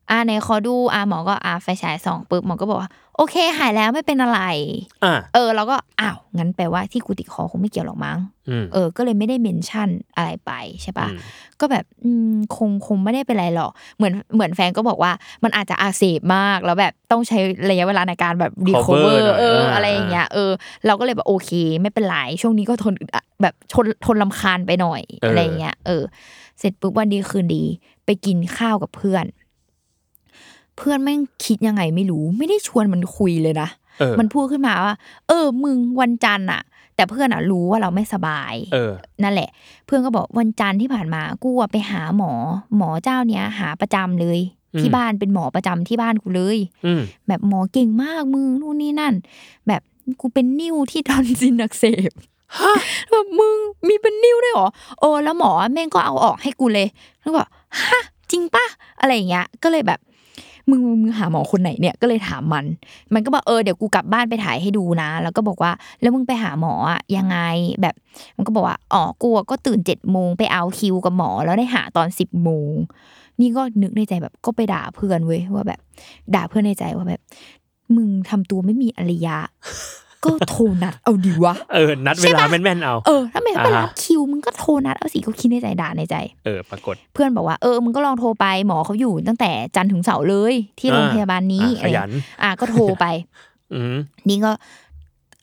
[0.10, 4.40] อ่าในขอดูอ่าหมอก็อ่าไฟฉายส่องปุ๊บหมอก็บอกว่าโอเค หายแล้วไม่เป็นอะไร
[5.04, 8.18] อ่าเออเราก็อ้าวงั้นแปลว่าที่กูติดคอคงไม่เกี่ยวหรอกมั้ง
[8.50, 11.20] อืมเออ ก็เลยไม่ได้เมนชั่นอะไรไปใช่ปะอืม
[11.60, 15.12] ก็แบบอืมคงคงไม่ได้เป็นไรหรอกเหมือนเหมือนแฟนก็บอกว่า
[15.44, 17.38] มันอาจจะอาเสบมากแล้วแบบต้องใช้
[17.70, 20.52] ระยะเวลาในการแบบรีคอเวอ cover หน่ร์อยเอออ่าอะไรอย่างเงี้ยเออ
[20.86, 26.04] เราก็เลยแบบโอเค ไม่เป็นไรช่วงนี้ก็ทนอึดอัดแบบทนทนลำคาญไปหน่อยอะไรอย่างเงี้ยเออ
[26.60, 27.64] เสร็จปุ๊บวันดีคืนดี
[28.06, 29.26] ไปกินข้าวกับเพื่อน
[30.78, 34.96] เพื่อนแม่งคิดยังไงไม่รู้ ไม่ได้ชวนมันคุยเลยนะเออมันพูดขึ้นมาว่า
[35.28, 36.62] เออ มึงวันจันทร์อะ
[36.96, 38.92] แต่เพื่อนอะรู้ว่าเราไม่สบายเออ
[39.24, 39.50] นั่นแหละ
[39.86, 42.32] เพื่อนก็บอกวันจันทร์ที่ผ่านมากูอะไปหาหมอ
[42.78, 44.40] หมอเจ้าเนี้ยหาประจำเลย
[44.74, 49.14] อืมที่บ้านเป็นหมอประจำที่บ้านกูเลยอืมแบบหมอเก่งมากมึงนู่นนี่นั่น
[49.68, 49.82] แบบ
[50.22, 52.12] กูเป็นนิ้วที่ทอนซินอักเสบ
[53.12, 53.56] แบบมึง
[53.88, 54.68] มีเป็นนิ้วด้วยเหรอ
[55.00, 56.88] เออแล้วหมอแม่งก็เอาออกให้กูเลย
[57.22, 57.48] แล้วก็บอก
[57.80, 58.66] ฮะจริงปะ
[59.00, 60.00] อะไรอย่างเงี้ย ก็เลยแบบ
[60.70, 62.66] มึงมึงหาหมอคนไหนเนี่ยก็เลยถามมัน
[63.14, 65.72] มันก็บอกเออเดี๋ยวกูกลับบ้านไปถ่ายให้ดูนะ แล้วก็บอกว่า
[66.02, 67.38] แล้วมึงไปหาหมออะยังไง
[67.82, 67.96] แบบ
[68.38, 72.74] มันก็บอกว่าอ๋อกลัวก็ตื่นเจ็ดโมงไปเอาคิวกับหมอแล้วได้หาตอนสิบโมง
[73.40, 75.80] นี่ก็นึกในใจแบบก็ไปด่าเพื่อนเว้ยว่าแบบ
[76.36, 77.22] ด่าเพื่อนในใจว่าแบบ
[77.96, 79.38] มึงทำตัวไม่มีอริยะ
[80.26, 92.10] ก็โทรนัดเอาดีวะ เออ นัดเวลาแม่นๆเอา เออ ถ้าไม่ไปอ่าฮะรับคิวมึงก็โทรนัดเอาสิก็คิดในใจด่าในใจ เออ ปรากฏ เพื่อนบอกว่า เออ มึงก็ลองโทรไป หมอเขาอยู่ตั้งแต่จันทร์ถึงเสาร์เลย ที่โรงอ่าพยาบาลนี้อะขยัน
[92.42, 93.06] อะไรอะก็โทรไป
[93.74, 93.96] อืม
[94.30, 94.52] นี่ก็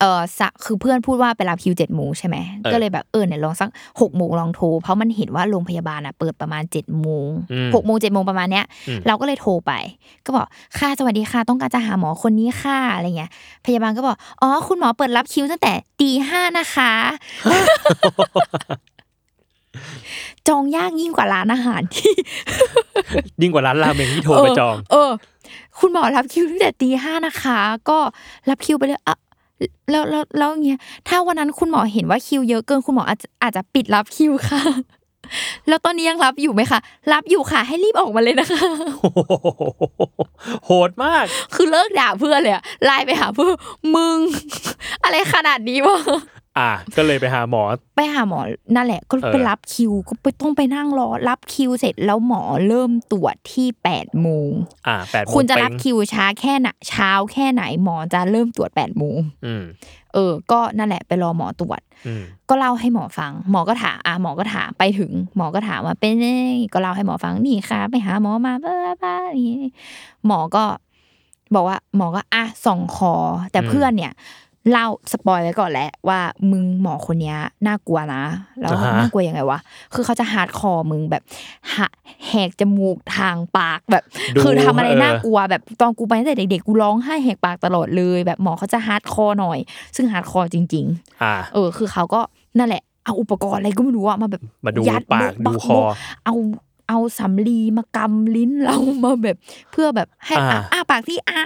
[0.00, 3.68] เออสะคือเพื่อนพูดว่าไปรับคิวเจ็ดโมงใช่ไหมเออก็เลยแบบเออเนี่ยลองสัก
[4.00, 9.72] หกโมงลองโทร เพราะมันเห็นว่าโรงพยาบาลอะเปิดประมาณเจ็ดโมงอืมหกโมงเจ็ดโมงประมาณเนี้ยอืมเราก็เลยโทรไป
[10.24, 10.46] ก็บอก
[10.78, 13.30] ค่ะสวัสดีค่ะต้องการจะหาหมอคนนี้ค่ะอะไรเงี้ย
[13.66, 16.92] พยาบาลก็บอกอ๋อคุณหมอเปิดรับคิวตั้งแต่ตีห้านะคะ
[20.48, 22.12] จองยากยิ่งกว่าร้านอาหารที่
[23.40, 25.10] ยิ่งกว่าร้านราเมงที่โทรไปจอง เออ
[25.78, 27.58] คุณหมอรับคิวตั้งแต่ตีห้านะคะ
[27.88, 27.98] ก็
[28.48, 29.16] รับคิวไปเลยอะ
[29.90, 34.62] แล้วแล้วแล้วอย่างเงี้ยถ้าวันนั้นคุณหมอเห็นว่าคิวเยอะเกินคุณหมออาจจะอาจจะปิดรับคิวค่ะ
[35.68, 36.80] แล้วตอนนี้ยังรับอยู่ไหมคะ
[37.12, 38.66] รับอยู่ค่ะ ให้รีบออกมาเลยนะคะ
[39.00, 39.20] โอ้โห
[40.66, 43.54] โหดมาก คือเลิกด่าเพื่อนเลยอะไลน์ไปหาเพื่อน
[43.96, 44.18] มึง
[45.04, 45.98] อะไรขนาดนี้วะ
[46.58, 47.62] อะก็เลยไปหาหมอ
[47.96, 48.40] ไปหาหมอ
[48.74, 54.50] นั่นแหละ ก็เออไปรับคิว ก็ไปต้องไปนั่งรอรับคิวเสร็จแล้วหมอเริ่มตรวจที่แปดโมง
[54.86, 59.64] อะแปดโมงคุณจะรับเป๊งคิวช้าแค่ไหนเช้าแค่ไหนหมอจะเริ่มตรวจแปดโมงอืม
[60.14, 66.26] เออ ก็นั่นแหละไปรอหมอตรวจอืมก็เล่าให้หมอฟัง หมอก็ถามอะหมอก็ถามไปถึง หมอก็ถามว่าเป็นไง
[66.72, 69.70] ก็เล่าให้หมอฟังนี่ค่ะ ไปหาหมอมาบ้าบ้านี่
[70.26, 70.64] หมอก็
[71.54, 73.14] บอกว่า หมอก็อะส่องคอ
[73.52, 74.12] แต่อืมเพื่อนเนี่ย
[74.70, 76.20] เล่า spoil ไว้ก่อนแหละว่า
[76.50, 78.22] มึงหมอคนเนี้ยน่ากลัวนะ
[78.60, 79.58] แล้วอ่าฮะน่ากลัวยังไงวะ
[79.94, 81.22] คือเขาจะ hardcore มึงแบบ
[81.76, 81.88] หะ
[82.28, 89.58] แหกจมูกทางปากแบบดูคือทำอะไรเออน่ากลัวแบบตอนกูไปตั้งแต่เด็กๆกูร้องไห้แหกปากตลอดเลย แบบหมอเขาจะ hardcore หน่อย
[89.96, 92.20] ซึ่ง hardcore จริงๆอะเออ คือเขาก็
[92.58, 95.82] นั่นแหละเอาอุปกรณ์อะไรก็ไม่รู้อะมาแบบมาดูยัดปากโบ๊ะดูบักคอโบ๊ะ
[96.24, 96.34] เอา
[96.90, 99.36] เอาสำลีมากำลิ้นเรามาแบบ
[99.72, 101.42] เพื่อแบบให้อ่าอะอ้าปากที่อ้า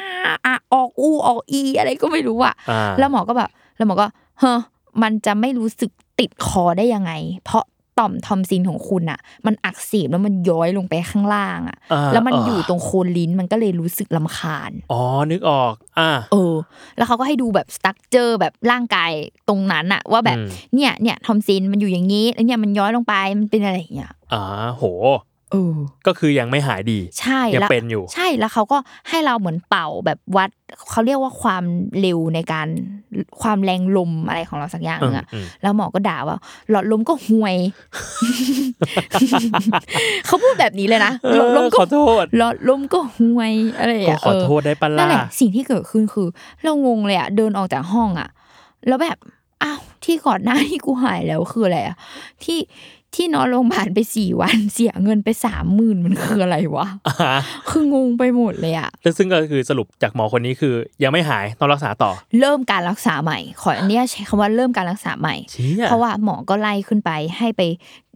[0.46, 4.06] อะออกอูออกอี อะไรก็ไม่รู้อะอ่าแล้วหมอก็แบบ แล้วหมอก็
[4.40, 4.58] เฮ้อ
[5.02, 7.12] มันจะไม่รู้สึกติดคอได้ยังไง
[7.44, 7.64] เพราะ
[8.00, 16.54] ต่อมทอนซิลของคุณอะมันอักเสบแล้วมันย้อยลงไปข้างล่างอะอ่าแล้วมันอ่าอยู่ตรงโคนลิ้นมันก็เลยรู้สึกรำคาญอ๋อนึกออก อะเออ
[16.96, 19.10] แล้วเขาก็ให้ดูแบบ structure แบบร่างกาย
[19.48, 25.33] ตรงนั้นอะว่าแบบอืมเนี่ยเนี่ยทอนซิลมันอยู่อย่างนี้แล้วเนี่ยมันย้อยลงไปมันเป็นอะไรอย่างเงี้ยอ่าโหเออ
[26.06, 30.50] ก็คือยังไม่หายดี ใช่ยังแล้วเป็นอยู่ ใช่แล้วเขาก็ให้เราเหมือนเป่าแบบวัด
[30.90, 31.64] เขาเรียกว่าความ
[32.00, 32.68] เร็วในการ
[33.42, 36.38] ความแรงลมอะไรของเราสักอย่างหนึงอะอืมอืมแล้วหมอก็ด่าว่า
[36.70, 37.56] หลอดลมก็ห่วย
[40.26, 46.28] เขาพูดแบบนี้เลยนะหลอดลมขก็อโทษหลอดลมก็ห่วยอะไรอย่างก็เงี้ยขอเโทษได้ปะนั่ล่ะนแหละสิ่งที่เกิดขึ้นคือ
[46.62, 48.28] เรางงเลยอะเดินออกจากห้องอะ
[48.88, 49.18] แล้วแบบ
[49.62, 51.96] อ้าวที่ก่อนหน้าที่กูหายแล้วคืออะไรอะ
[52.44, 52.58] ที่
[53.14, 57.36] ที่นอนโรงพยาบาลไปสี่วันเสียเงินไปสามหมื่นมันคืออะไรวะอ่าฮะ
[57.70, 67.60] คืองงไปหมดเลยอะแล้วซึ่งก็คือสรุปจากหมอคนนี้คือ ยังไม่หายต้องรักษาต่อ เริ่มการรักษาใหม่ ขออันเนี้ยใช้คำว่าเริ่มการรักษาใหม่เชี่ยเพราะว่าหมอก็ไล่ขึ้นไปให้ไป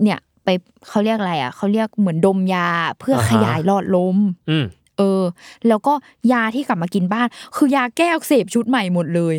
[0.02, 0.48] เนี่ยไป
[0.88, 2.68] เขาเรียกอะไรอะเขาเรียกเหมือนดมยา
[3.00, 4.16] เพื่อขยายหลอดลม
[4.50, 4.64] อืม
[4.98, 5.22] เออ
[5.68, 5.92] แล้วก็
[6.32, 9.36] ยาที่กลับมากินบ้าน คือยาแก้อักเสบชุดใหม่หมดเลย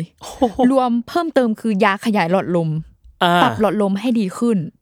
[0.70, 2.68] รวมเพิ่มเติมคือยาขยายหลอดลม
[3.22, 4.79] อ่าปรับหลอดลมให้ดีขึ้นอ่าฮะ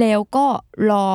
[0.00, 0.46] แล้วก็
[0.90, 1.06] รอ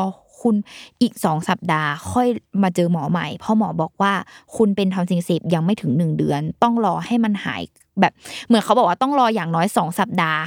[0.41, 0.55] คุณ
[1.01, 2.27] อีกสองสัปดาห์ ค่อย
[2.63, 4.13] มาเจอหมอใหม่ เพราะหมอบอกว่า
[4.55, 7.61] คุณเป็นทอมซินเสพยังไม่ถึงหนึ่งเดือน ต้องรอให้มันหาย
[7.99, 8.13] แบบ
[8.47, 10.41] เหมือนเขาบอกว่าต้องรออย่างน้อยสองสัปดาห์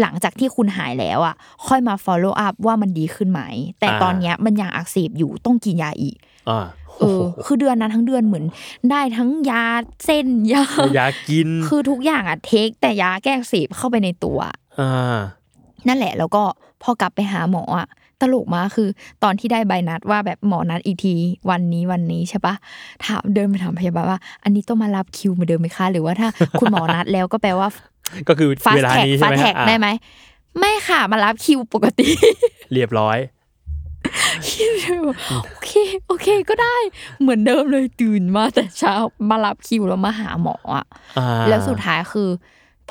[0.00, 1.34] หลังจากที่คุณหายแล้วอะ
[1.66, 3.40] ค่อยมา follow up ว่ามันดีขึ้นไหม
[3.80, 6.16] แต่อ่าตอนเนี้ยมันยังอักเสบอยู่ต้องกินยาอีก
[6.48, 6.66] อ่า
[7.00, 8.44] เออคือเดือนนั้นทั้งเดือนเหมือน
[8.90, 9.64] ได้ทั้งยา
[10.04, 10.66] เส้นยา
[10.98, 14.38] ยากิน คือทุกอย่างอะเทค แต่ยาแก้อักเสบเข้าไปในตัว
[14.80, 15.18] อ่า
[15.88, 16.42] นั่นแหละแล้วก็
[16.82, 17.88] พอกลับไปหาหมออะ
[18.20, 18.88] ตลกมากคือ
[19.22, 21.14] ตอนที่ได้ใบนัดว่าแบบหมอนัดอีกที
[21.50, 22.54] วันนี้วันนี้ใช่ปะ
[23.04, 26.28] ถามเดินไปถามพยาบาลว่า อันนี้ต้องมารับคิวเหมือนเดิมไหมคะ หรือว่าถ้า
[26.60, 27.68] คุณหมอนัดแล้วก็แปลว่า
[28.28, 29.88] ก็คือฟาสเวลาแท็กนี้ฟาใช่สไหมแท็กอะได้ไหม
[30.58, 32.08] ไม่ค่ะมารับคิวปกติ
[32.72, 33.18] เรียบร้อย
[35.46, 35.72] โอเค
[36.06, 36.76] โอเคก็ได้
[37.20, 38.94] เหมือนเดิมเลยตื่นมาแต่เช้า
[39.30, 40.86] มารับคิวแล้วมาหาหมออะ
[41.18, 42.28] อ่าแล้วสุดท้ายคือ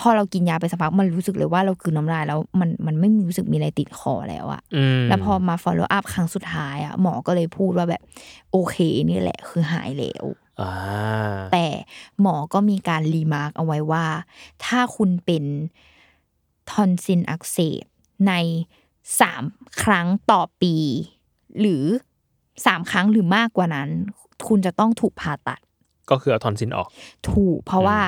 [0.01, 8.01] พอเรากินยาไปสักพักมันรู้สึกเลยว่าเรากลืนน้ำลายแล้วมันมันไม่มีรู้สึกมีอะไรติดคอแล้วอะอืมแล้วพอมา follow up ครั้งสุดท้ายอะหมอก็เลยพูดว่าแบบ
[8.51, 8.75] โอเค
[9.09, 10.25] นี่แหละคือหายแล้ว
[10.61, 10.71] อ่า
[11.53, 11.67] แต่
[12.21, 14.05] หมอก็มีการ remark เอาไว้ว่า
[14.65, 15.43] ถ้าคุณเป็น
[16.71, 17.83] ทอนซินอักเสบ
[18.27, 18.33] ใน
[19.19, 19.43] สาม
[19.83, 20.75] ครั้งต่อปี
[21.59, 21.83] หรือ
[22.65, 23.89] สามครั้งหรือมากกว่านั้น
[24.47, 25.59] คุณจะต้องถูกผ่าตัด
[26.09, 26.87] ก็คือเอาทอนซินออก
[27.31, 27.99] ถูกเพราะว่า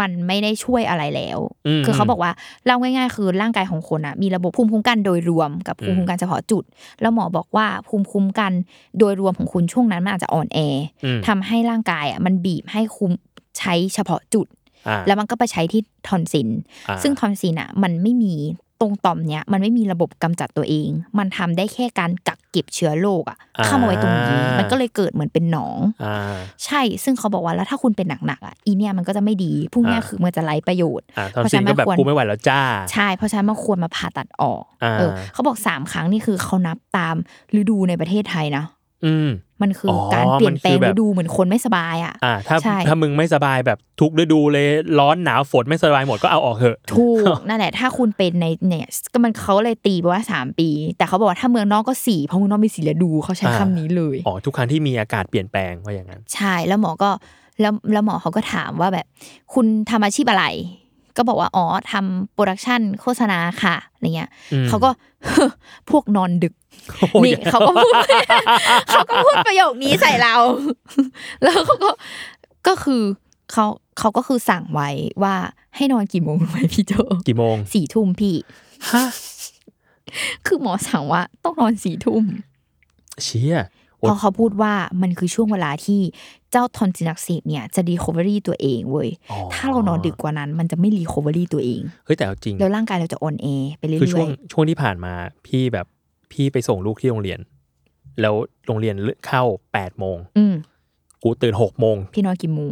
[0.00, 2.32] มันไม่ได้ช่วยอะไรแล้วอืมคือเขาบอกว่า
[2.66, 6.64] เล่าง่ายๆ คือร่างกายของคนอะมีระบบภูมิคุ้มกันโดยรวมกับภูมิคุ้มกันเฉพาะจุด
[7.00, 8.52] แล้วหมอบอกว่าภูมิคุ้มกัน
[8.98, 10.58] โดยรวมของคุณช่วงนั้นมันอาจจะอ่อนแอ
[11.04, 13.10] อมทำให้ร่างกายอะมันบีบให้คุม
[13.58, 14.46] ใช้เฉพาะจุด
[14.88, 16.48] อ่าแล้วมันก็ไปใช้ที่ทอนซิล
[16.88, 18.34] อ่าซึ่งทอนซิลอะมันไม่มี
[18.80, 32.60] ตรงต่อมเนี้ยมันไม่มีระบบกำจัดตัวเอง มันทำได้แค่การกักเก็บเชื้อโรคอะเข้ามาไว้ตรงนี้ มันก็เลยเกิดเหมือนเป็นหนองอ่าใช่ ซึ่งเขาบอกว่าแล้วถ้าคุณเป็นหนักๆอะอีเนี่ยมันก็จะไม่ดีพวกเนี้ยอ่าคือมันจะไร้ประโยชน์อ่าทอนซิลก็แบบเพราะฉะนั้นมันควรกูไม่ไหวแล้วจ้า
[32.92, 37.16] ใช่ เพราะฉะนั้นมันควรมาผ่าตัดออกอ่าเออเขาบอกสามครั้งนี่คือเขานับตาม
[37.60, 38.64] ฤดูในประเทศไทยนะ
[39.04, 39.28] อืม
[39.62, 44.66] มันคือออการเปลี่ยนแปลงมันคือแบบฤดูเหมือนคนไม่สบายอะอ่าถ้าใช่ถ้ามึงไม่สบายแบบทุกฤดูเลย
[44.98, 57.10] ร้อนหนาวฝนไม่สบายหมดก็เอาออกเถอะถูกนั่นแหละถ้าคุณเป็นในเนี่ยก็มันเขาเลยตีไปว่าสามปี แต่เขาบอกว่าถ้าเมืองนอกก็สี่เพราะเมืองนอกมีสี่ฤดูเขาใช้อ่าคำนี้เลยอ๋อทุกครั้งที่มีอากาศเปลี่ยนแปลงว่าอย่างนั้น ใช่แล้วหมอก็
[57.60, 59.06] แล้วแล้วหมอเขาก็ถามว่าแบบ
[59.54, 60.44] คุณทำอาชีพอะไร
[61.16, 64.90] ก็บอกว่าอ๋อทำ production โฆษณาค่ะอะไรเงี้ยอืมเขาก็
[65.90, 66.54] พวกนอนดึก
[66.98, 67.94] โอ้ยนี่เขาก็พูด
[68.90, 70.34] เขาก็พูดประโยคนี้ใส่เรา
[71.42, 71.90] แล้วเขาก็
[72.68, 73.02] ก็คือ
[73.52, 73.66] เขา
[73.98, 74.90] เขาก็คือสั่งไว้
[75.22, 75.34] ว่า
[75.76, 76.92] ให้นอนกี่โมงรู้ไหมพี่โจ
[77.28, 78.36] กี่โมงสี่ทุ่มพี่
[78.92, 79.04] ฮะ
[80.46, 82.24] คือหมอสั่งว่าต้องนอนสี่ทุ่ม
[83.22, 83.58] เชี่ย
[83.98, 86.00] โอ๊เพยราะเขาพูดว่ามันคือช่วงเวลาที่
[86.45, 93.46] เจ้าทอนซิลอักเสบเนี่ยจะ recovery ตัวเองเว้ยอ๋อถ้าเรานอนดึกกว่านั้น มันจะไม่ recoverี่ตัวเอง เฮ้ยแต่เอาจริง แล้วร่างกายเราจะอ่อนแอ
[93.78, 95.12] ไปเรื่คือช่วองยช่วงที่ผ่านมา
[95.46, 95.86] พี่แบบ
[96.32, 97.40] พี่ไปส่งลูกที่โรงเรียน
[98.20, 98.34] แล้ว
[98.66, 98.94] โรงเรียน
[99.26, 99.42] เข้า
[99.72, 100.54] แปดโมงๆอืม
[101.22, 102.70] กูตื่นหกโมงพี่นอนกี่โมง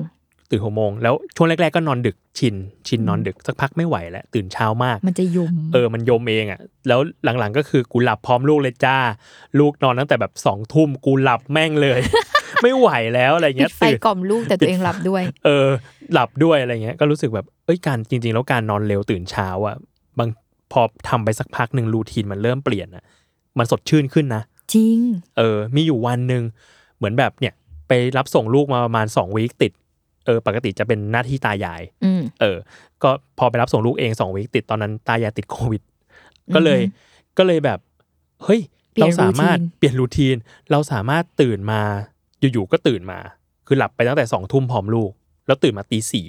[0.50, 2.54] ตื่นหกโมงแล้วช่วงแรกๆก็นอนดึกชิน
[2.88, 8.96] ชินนอนดึกสักพักไม่ไหวแล้วตื่นเช้ามาก มันจะยมเออมันยมเองอะ แล้วหลังๆก็คือกูหลับพร้อมลูกเลยจ้า
[9.58, 12.00] ลูกนอนตั้งแต่แบบสองทุ่มกูหลับแม่งเลย
[12.64, 15.68] ไม่ไหวแล้วอะไรปิเงี้ดยไฟตื่นกล่อมลูกแต่ตัวเองหลับด้วย เออ
[16.12, 19.76] หลับด้วยอะไรเงี้ย ก็รู้สึกแบบเอ้ยการจริง ๆ แล้วการนอนเร็วตื่นเช้าอะ
[20.18, 20.28] บาง
[20.72, 23.04] พอทำไปสักพักหนึ่งรูทีนมันเริ่มเปลี่ยนอะ
[23.58, 24.42] มันสดชื่นขึ้นนะ
[24.74, 24.98] จริง
[25.38, 26.42] เออ มีอยู่วันหนึ่ง
[26.96, 27.54] เหมือนแบบเนี่ย
[27.88, 29.72] ไปรับส่งลูกมาประมาณสองวีคติด
[30.26, 32.56] เออปกติจะเป็นหน้าที่ตายายอืมเออ
[33.02, 35.82] ก็พอไปรับส่งลูกเองสองวีคติดตอนนั้นตายายติดโควิด
[36.54, 37.78] ก็เลยอือฮึก็เลยแบบ
[38.44, 38.60] เฮ้ย
[38.92, 40.36] เปลี่เรายนสามารถรูทีนเปลี่ยนรูทีน
[40.70, 41.82] เราสามารถตื่นมา
[42.52, 43.20] อยู่ๆก็ตื่นมา
[43.66, 45.12] คือหลับไปตั้งแต่สองทุ่มพร้อมลูก
[45.46, 46.28] แล้วตื่นมาตีสี่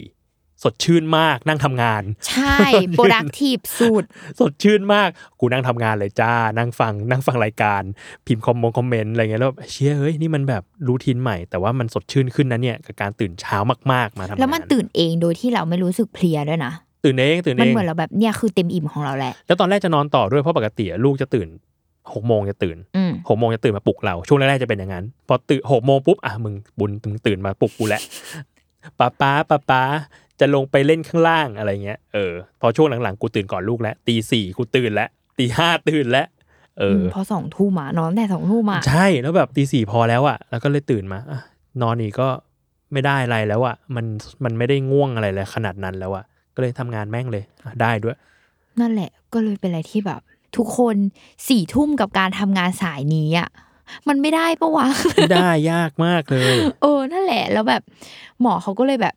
[0.63, 2.57] สดชื่นมากนั่งทำงาน ใช่
[2.97, 4.03] productive สุด
[4.39, 7.83] สดชื่นมากกูนั่งทำงานเลยจ้า นั่งฟัง นั่งฟังรายการ
[8.27, 13.57] พิมพ์คอมมงคอมเมนต์อะไรเงี้ยแล้วแบบเชี่ยเฮ้ยนี่มันแบบรูทีนใหม่ แต่ว่ามันสดชื่นขึ้นนะเนี่ยกับการตื่นเช้า
[13.91, 16.73] มากๆมาทำงานแล้วมันตื่นเองโดยที่เราไม่รู้สึกเพลียด้วยนะ
[17.03, 21.47] ตื่นเองตื่นมันเองเหมือนเราแบบเนี่ยคือเต็มอิ่มของเราแหละแล้วตอนแรกจะนอนต่อด้วยเพราะปกติอะลูกจะตื่น
[22.13, 28.01] หกโมงจะตื่นอืมหกโมงจะตื่นมาปลุกเรา ช่วงแรกๆจะเป็นอย่างนั้น พอตื่นหกโมงปุ๊บอะมึงบุญมึงตื่นมาปลุกกูแล้ว
[28.99, 29.81] ป้าป้าป้าป้า
[30.39, 36.27] จะลงไปเล่นข้างล่างอะไรเงี้ยเออพอช่วงหลังๆกูตื่นก่อนลูกแล้วตีสี่กูตื่นแล้วตีห้าตื่นแล้ว
[36.79, 41.39] เออมพอสองทุ่มอะนอนตั้งแต่สองทุ่มอะใช่แล้วแบบตีสี่พอแล้วอะแล้วก็เลยตื่นมาอะ
[41.81, 42.29] นอนอีกก็
[42.93, 44.05] ไม่ได้อะไรแล้วอะมัน
[44.43, 46.23] มันไม่ได้ง่วงอะไรเลยขนาดนั้นแล้วอะ
[46.55, 48.17] ก็เลยทำงานแม่งเลยอะได้ด้วย
[48.79, 50.21] นั่นแหละก็เลยเป็นอะไรที่แบบ
[50.57, 50.95] ทุกคน
[51.47, 53.49] สี่ทุ่มกับการทำงานสายนี้อะ
[54.07, 57.81] มันไม่ได้ปะวะไม่ได้ยากมากเลยเออนั่นแหละ แล้วแบบ
[58.41, 59.15] หมอเขาก็เลยแบบ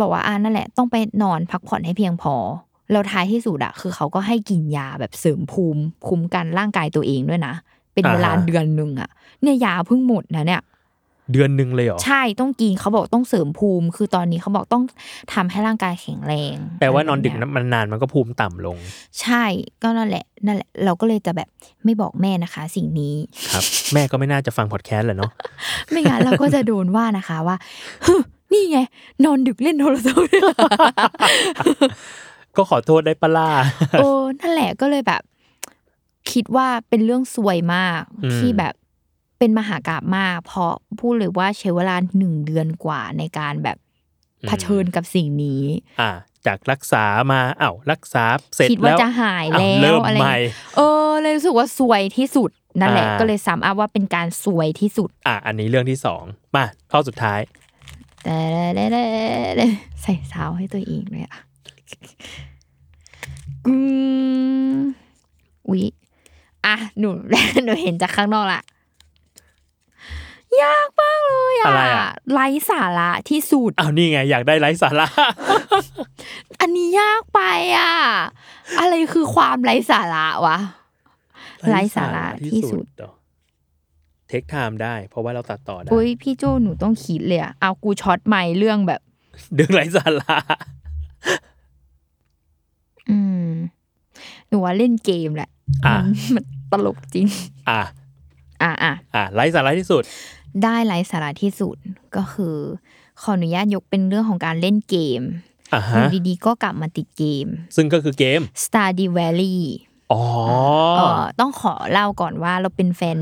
[0.00, 2.34] บอกว่าอ่านั่นแหละ ต้องไปนอนพักผ่อนให้เพียงพอ
[2.90, 7.54] แล้วท้ายที่สุดอะคือเขาก็ให้กินยาแบบเสริมภูมิคุ้มกันร่างกายตัวเองด้วยนะ
[7.94, 9.10] เป็นเวลาอ่าฮะเดือนหนึ่งอะ
[9.42, 10.62] เนี่ยยาเพิ่งหมดนะเนี่ย
[11.32, 14.84] เดือนหนึ่งเลยเหรอ ใช่ต้องกินเขาบอกต้องเสริมภูมิ คือตอนนี้เขาบอกต้อง
[15.34, 18.76] ทำให้ร่างกายแข็งแรง แปลว่านอนดึกะไรนะแบบเยมันนานมันก็ภูมิต่ำลง
[19.20, 19.44] ใช่
[19.82, 21.48] ก็นั่นแหละนั่นแหละ เราก็เลยจะแบบ
[21.84, 23.14] ไม่บอกแม่นะคะ สิ่งนี้
[23.52, 25.30] ครับ แม่ก็ไม่น่าจะฟังพอดแคสต์แหละเนาะ
[25.90, 27.56] ไม่งั้นเราก็จะโดนว่านะคะว่า
[28.06, 28.14] ฮึ
[28.52, 28.78] นี่ไง
[29.24, 30.30] นอนดึกเล่นโทรศัพท์
[32.56, 33.50] ก็ขอโทษได้ปะล่า
[33.98, 34.08] โอ้
[34.40, 35.22] นั่นแหละก็เลยแบบ
[36.32, 38.74] คิดว่าเป็นเรื่องซวยมากอืมที่แบบ
[39.38, 43.76] เป็นมหากราบมาก เพราะพูดเลยว่าใช้เวลาหนึ่งเดือนกว่าในการแบบ
[44.46, 45.62] เผชิญกับสิ่งนี้
[46.00, 46.10] อ่า
[46.46, 48.24] จากรักษามาอ้าวรักษา
[48.54, 50.36] เสร็จคิดว่าแล้วจะหายอ้แล้วเริ่มอะไรใหม่
[50.76, 56.22] เออ เลยรู้สึกว่าซวยที่สุดนั่นแหละอ่าก็เลยซ้ำอัพว่าเป็นการซวยที่สุด อะอันนี้เรื่องที่สอง
[56.56, 57.40] มาข้อสุดท้าย
[58.24, 58.38] แต่
[60.02, 61.40] ใส่ซาวให้ตัวเองเลยอะ
[63.66, 63.74] อื
[64.72, 64.74] ม
[65.68, 65.82] อุ๊ย
[66.66, 67.08] อะหนู
[67.64, 68.62] หนูเห็นจากข้างนอกละ
[70.62, 75.08] ยากมากเลยอะอะไรอะ ไร้สาระที่สุด อ้าวนี่ไงอยากได้ไร้สาระ
[76.60, 77.40] อันนี้ยากไป
[77.76, 77.92] อะ
[78.80, 80.58] อะไรคือความไร้สาระวะ
[81.68, 82.84] ไร้สาระที่สุด
[84.28, 89.00] เทคไทม์ได้ เพราะว่าเราตัดต่อได้อุ้ยพี่โจหนูต้องคิดเลยอะเอากูช็อตใหม่เรื่องแบบ
[89.54, 90.36] เรื่องไร้สาระ
[93.10, 93.48] อืม
[94.48, 95.50] หนูว่าเล่นเกมแหละ
[95.86, 97.26] อะมันมันตลกจริง
[97.68, 97.80] อะ
[98.62, 100.02] อะอะอะไร้สาระที่สุด
[100.62, 101.76] ได้ไร้สาระที่สุด
[102.16, 102.56] ก็คือ
[103.22, 105.22] ขออนุญาตยกเป็นเรื่องของการเล่นเกม
[105.74, 109.58] อะอฮะยู่ดีๆก็กลับมาติดเกม ซึ่งก็คือเกม Stardew Valley
[110.12, 110.22] อ๋อ
[110.96, 113.18] เออต้องขอเล่าก่อนว่าเราเป็นแฟน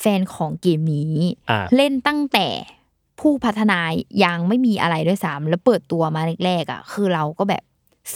[0.00, 1.12] แฟนของเกมนี้
[1.50, 2.48] อะเล่นตั้งแต่
[3.20, 3.78] ผู้พัฒนา
[4.24, 7.62] ยังไม่มีอะไรด้วยซ้ำแล้วเปิดตัวมาแรกๆอะคือเราก็แบบ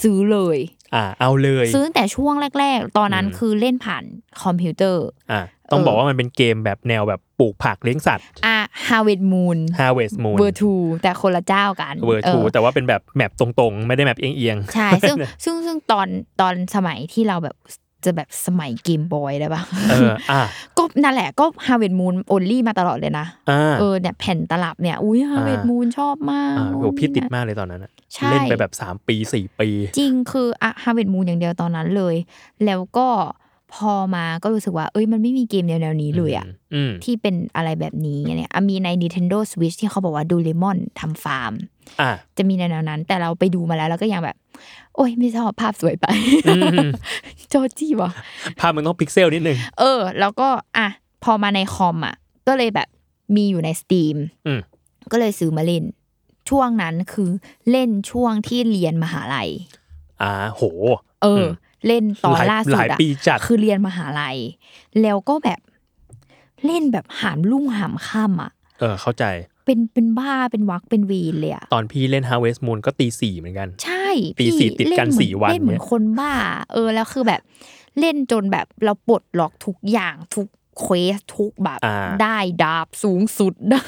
[0.02, 0.58] ซื้อเลย
[0.94, 4.04] อะเอาเลย ซื้อตั้งแต่ช่วงแรก ๆ ตอนนั้นอืมคือเล่นผ่าน
[4.42, 10.72] คอมพิวเตอร์ อะต้องเออบอกว่ามันเป็นเกมแบบแนวแบบ ปลูกผักเลี้ยงสัตว์อะ Harvest Moon Harvest Moon เวอร์ทู
[11.02, 16.08] แต่คนละเจ้ากันเวอร์ทูเออแต่ว่าเป็นแบบ map ตรงๆ ไม่ได้ map เอียงๆ ใช่ ซึ่งซึ่งซึ่งตอน
[16.40, 17.56] ตอนสมัยที่เราแบบ
[18.04, 20.42] จะแบบสมัยเกมบอยได้ปะเอออะ
[20.76, 29.68] ก็นั่นแหละก็ Harvest Moon only มาตลอดเลยนะอ่าเออเนี่ยแผ่นตลับเนี่ยอุ้ย Harvest อ่า Moon ชอบมากอ่าโหพี่ติดมากเลยตอนนั้นอะใช่เล่นไปแบบสามปีสี่ปี
[29.98, 32.14] จริงคืออะ Harvest Moon อย่างเดียวตอนนั้นเลย
[32.66, 33.08] แล้วก็
[33.74, 41.52] พอมาก็รู้สึกว่า เอ้ยมันไม่มีเกมแนวๆนี้เลยอะอืมที่เป็นอะไรแบบนี้เนี่ยอะมีใน Nintendo Switch ที่เขาบอกว่าโดราเอมอนทำฟาร์ม
[42.00, 44.36] อะจะมีแนวๆนั้น แต่เราไปดูมาแล้วเราก็ยังแบบ
[44.96, 46.06] โอ้ยไม่ชอบภาพสวยไป
[46.48, 46.76] อืม
[47.48, 48.10] โจจี้วะ
[48.60, 50.48] ภาพมันต้องพิกเซลนิดนึงเออ แล้วก็
[50.78, 50.88] อะ
[51.24, 52.14] พอมาในคอมอะ
[52.46, 52.88] ก็เลยแบบ
[53.36, 54.60] มีอยู่ใน Steam อืม
[55.12, 55.84] ก็เลยซื้อมาเล่น
[56.48, 57.28] ช่วงนั้นคือ
[57.70, 59.50] เล่นช่วงที่เรียนมหาลัย
[60.22, 60.62] อ่าโห
[61.22, 61.46] เอออม
[61.86, 64.36] เล่นตอนหลายล่าสุหดลายอะปีจัดคือเรียนมหาลัย
[65.02, 65.60] แล้วก็แบบ
[66.66, 69.24] เล่นแบบหามลุ่งหามค่ำอะเออเข้าใจ
[69.64, 76.34] เป็นเป็นบ้าเป็นวักเป็นวีนเลยอะตอนพี่เล่น Harvest Moon ก็ตีสี่เหมือนกัน ใช่ตีพี่สี่ติดกันเล่เหมือสี่วันเล่นเหมือนเนี่ยคนบ้า
[76.72, 77.40] เออแล้วคือแบบ
[78.00, 80.46] เล่นจนแบบเราปลดล็อกทุกอย่างทุก
[80.80, 83.86] เควสทุกแบบอ่าได้ดาบสูงสุดได้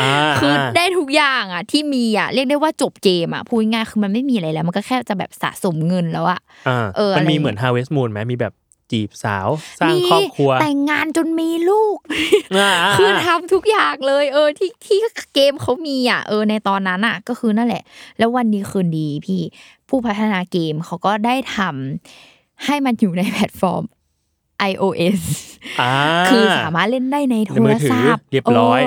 [0.00, 8.54] อ่าคือได้ทุกอย่างอะ ที่มีอะเรียกได้ว่าจบเกมอะพูดง่ายๆคือมันไม่มีอะไรแล้ว มันก็แค่จะแบบสะสมเงินแล้วอะอ่าเออมันมีอะไรเหมือน Harvest Moon ไหมมีแบบ
[8.92, 9.48] จีบสาว
[9.80, 11.98] สร้างมีครอบครัว แต่งงานจนมีลูก
[12.58, 14.98] อ่าคือทำทุกอย่างเลย เออที่ที่
[15.34, 17.82] เกมเขามีอะเออในตอนนั้นอะ ก็คือนั่นแหละ
[18.18, 19.42] แล้ววันดีคืนดีพี่
[19.88, 23.84] ผู้พัฒนาเกมเขาก็ได้ทำให้มันอยู่ในแพลตฟอร์ม
[24.70, 25.20] iOS
[25.80, 25.92] อ่า
[26.28, 28.80] คือสามารถเล่นได้ในโทรศัพท์ในมือถือเรียบร้อย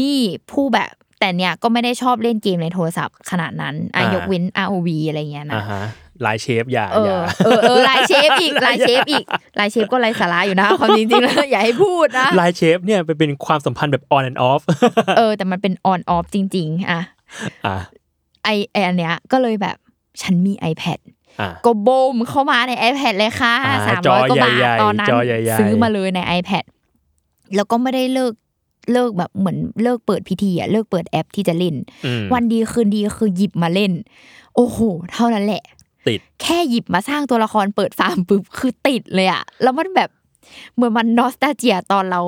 [0.00, 0.18] นี่
[0.50, 5.82] ผู้แบบแต่เนี่ยก็ไม่ได้ชอบเล่นเกมในโทรศัพท์ขนาดนั้นอะอ่ายกเว้น ROV อะไรเงี้ยนะอ่าฮะ
[6.26, 9.24] ลายเชฟอย่าเออย่าอเออเออลายเชฟอีกลายเชฟอีก
[9.58, 14.62] ลายเชฟก็ไร้สาระอยู่นะความจริงๆแล้วอย่าให้พูดนะลายเชฟเนี่ยเป็นเป็นความสัมพันธ์แบบ on and off
[15.16, 17.00] เออ แต่มันเป็น on off จริง ๆ อะ
[17.66, 17.76] อ่า
[18.44, 19.76] ไอไออันเนี้ยก็เลยแบบ
[20.22, 21.10] ฉันมี iPad อ่า
[21.64, 26.64] ก็โบมเข้ามาใน iPad เลยค่ะอ่าสามจร้ออยกว่าบาทใหญ่ๆตอนนั้นจอใหญ่ๆซื้อมาเลยใน iPad
[27.56, 28.32] แล้วก็ไม่ได้เลิก
[28.92, 31.74] เลิกแบบเหมือนเลิกเปิดพิธีอะเลิกเปิดแอปที่จะเล่น
[32.06, 33.92] อืมวันดีคืนดีคือหยิบมาเล่น
[34.54, 34.78] โอ้โห
[35.12, 35.62] เท่านั้นแหละ
[36.08, 40.10] ติด แค่หยิบมาสร้างตัวละครเปิดฟาร์มปุ๊บคือติดเลยอะแล้วมันแบบ
[40.74, 42.22] เหมือนมันนอสตาเจียตอนเรา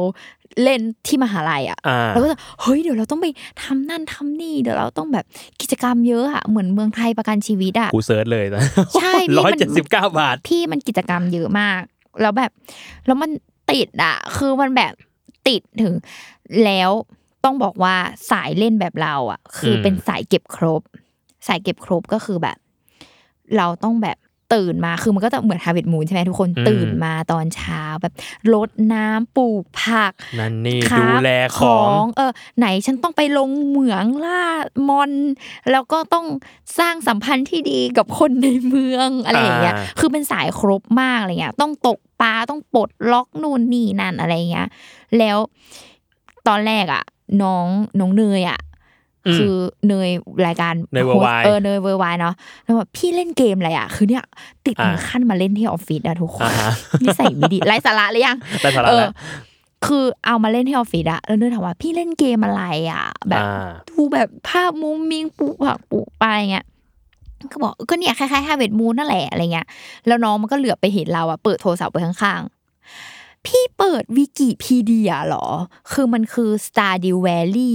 [0.62, 3.26] เล่นที่มหาลัยอะอ่าเราก็จะเฮ้ยเดี๋ยวเราต้องไป
[3.62, 5.24] ทำนั่นทำนี่เดี๋ยวเราต้องแบบ
[5.60, 8.62] กิจกรรมเยอะอะเหมือนเมืองไทยประกันชีวิตอะกู search เลยนะ
[9.00, 11.80] ใช่พี่ร้อยมันเจ็ดสิบเก้าบาทพี่มันกิจกรรมเยอะมาก
[12.20, 12.50] แล้วแบบ
[13.06, 13.30] แล้วมัน
[13.70, 14.92] ติดอะคือมันแบบ
[15.48, 15.94] ติดถึง
[16.64, 16.90] แล้ว
[17.44, 17.94] ต้องบอกว่า
[18.30, 20.82] สายเล่นแบบเราอะคืออมเป็นสายเก็บครบ
[21.46, 22.58] สายเก็บครบก็คือแบบ
[23.56, 24.16] เราต้องแบบ
[24.54, 28.14] ตื่นมาคือมันก็จะเหมือน Harvest Moon ใช่ไหมทุกคนตื่นมาตอนเช้าแบบ
[28.54, 31.30] รดน้ำปลูกผักนั่นนี่ครับดูแล
[31.60, 34.44] ของเออไหนฉันต้องไปลงเหมืองล่า
[34.88, 35.12] มอน
[35.70, 36.26] แล้วก็ต้อง
[36.78, 44.68] สร้างสัมพันธ์ที่ดีกับคนในเมืองอะไรอย่างเงี้ยอ่าคือเป็นสายครบมากอะไรเงี้ยต้องตกปลาต้องปลดล็อกนู่นนี่นั่นอะไรเงี้ย
[45.18, 45.38] แล้ว
[46.48, 47.04] ตอนแรกอะ
[47.42, 47.66] น้อง
[48.00, 48.62] น้องเนยอะม
[49.36, 49.54] คือ
[49.88, 50.10] เนย
[50.46, 54.24] รายการเนย Worldwide เออเนยเวอร์ไวเนาะแล้วแบบพี่เล่นเกมอะไรอะคือเนี่ย
[54.66, 56.70] ติดถึงอ่าขั้นมาเล่นที่ออฟฟิศอะทุกคนอ่าฮะ
[57.02, 59.12] นิสัยไม่ดีไร้สาระเลยยังได้สาระเออแล้ว
[59.86, 62.62] คือเอามาเล่นที่ออฟฟิศอะแล้วเนยถามว่าพี่เล่นเกมอะไร
[62.92, 66.66] อะแบบอ่าดูแบบภาพมุมมิงปลูกผักปลูกปลาอะไรเงี้ย
[67.52, 69.66] ก็บอกก็เนี่ยคล้ายๆฮาเวดมูนนั่นแหละอะไรเงี้ย
[70.06, 75.46] แล้วน้องมันก็เหลือบไปเห็นเราอะเปิดโทรศัพท์ไปข้างๆ พี่เปิดวิกิพีเดียเหรอ
[75.92, 77.74] คือมันคือ Stardew Valley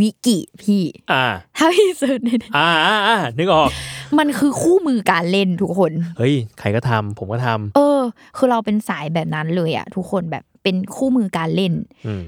[0.00, 0.82] วิกิพี่
[1.12, 1.24] อ่า
[1.56, 3.70] ถ้าพี่เซิร์ชในอ่าอ่าอ่านึกออก
[4.18, 8.00] มันคือคู่มือการเล่นทุกคน เฮ้ย ใครก็ทำผมก็ทำเออ
[8.36, 11.72] คือเราเป็นสายแบบนั้นเลยอะทุกคนแบบเป็นคู่มือการเล่น
[12.06, 12.24] อืม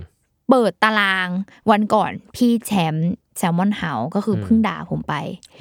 [0.51, 1.29] เปิดตาราง
[1.71, 5.15] วันก่อนพี่แชมป์ แซลมอนเฮาก็คืออมเพิ่งด่าผมไป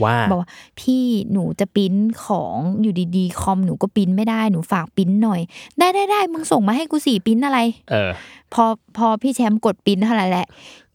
[0.03, 0.49] ว่าบอกว่า
[0.79, 1.93] พี่หนูจะปริ้น
[2.25, 5.41] ของอยู่ดีๆ คอมหนูก็ปริ้นไม่ได้หนูฝากปริ้นหน่อย
[5.77, 7.59] ได้ได้ได้มึงส่งมาให้กูสี่ปริ้นอะไร
[7.89, 8.11] เออ
[8.53, 8.63] พอ
[8.97, 10.47] พอพี่แชมป์กดปริ้นเท่าไหร่แหละ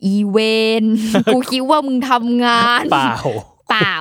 [0.06, 0.36] อีเว
[0.82, 0.84] น
[1.32, 3.14] กูคิดว่ามึงทำงานเปล่า
[3.70, 3.96] เปล่า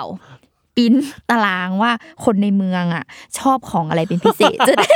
[0.77, 0.93] ปริ้น
[1.29, 1.91] ตารางว่า
[2.23, 3.03] คนในเมืองอะ
[3.39, 4.89] ชอบของอะไรเป็นพิเศษจะได้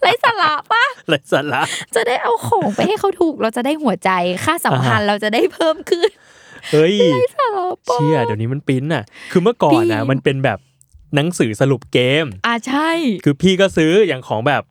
[0.00, 1.62] ไรสาระปะเลยสาระ
[1.94, 4.10] จะได้เอาของไปให้เขาถูกเราจะได้หัวใจ
[4.44, 6.10] ค่าสัมพันธ์เราจะได้เพิ่มขึ้น
[6.70, 6.94] เฮ้ย
[7.36, 10.58] สาระปะเชี่ยเดี๋ยวนี้มันปริ้นอะ คือเมื่อก่อนนะพี่มันเป็นแบบ
[11.14, 12.90] หนังสือสรุปเกม อ่าใช่
[13.24, 14.62] คือพี่ก็ซื้ออย่างของแบบ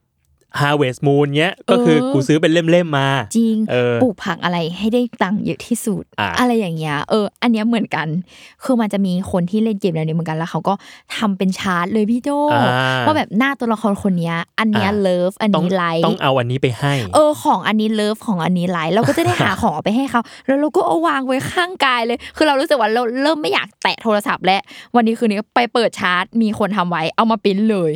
[0.59, 8.07] Harvest Moon เนี้ยก็คือเออกูซื้อเป็นเล่มๆมา จริงเออปลูกผักอะไรให้ได้ตังค์เยอะที่สุดอะอะไรอย่างเงี้ยเออ อันเนี้ยเหมือนกัน
[8.63, 10.73] คือมันจะมีคนที่เล่นเกมแนวนี้เหมือนกันแล้วเขาก็
[11.17, 24.61] ทำเป็นชาร์ตเลยพี่โจอ่าว่าแบบหน้าตัวละครคนเนี้ย อันเนี้ยอะ love อันต้องนี้ไลท์ต้องเอาอันนี้ไปให้ เออของอันนี้ love ของอันนี้ไลท์เราก็จะได้หาของเอาไปให้เขาแล้วเราก็เอาวางไว้ข้างกายเลย คือเรารู้สึกว่าเราเริ่มไม่อยากแตะโทรศัพท์แล้ว
[24.95, 27.91] วันนี้คืนนี้ไปเปิดชาร์ตมีคนทำไว้เอามาปริ้นเลย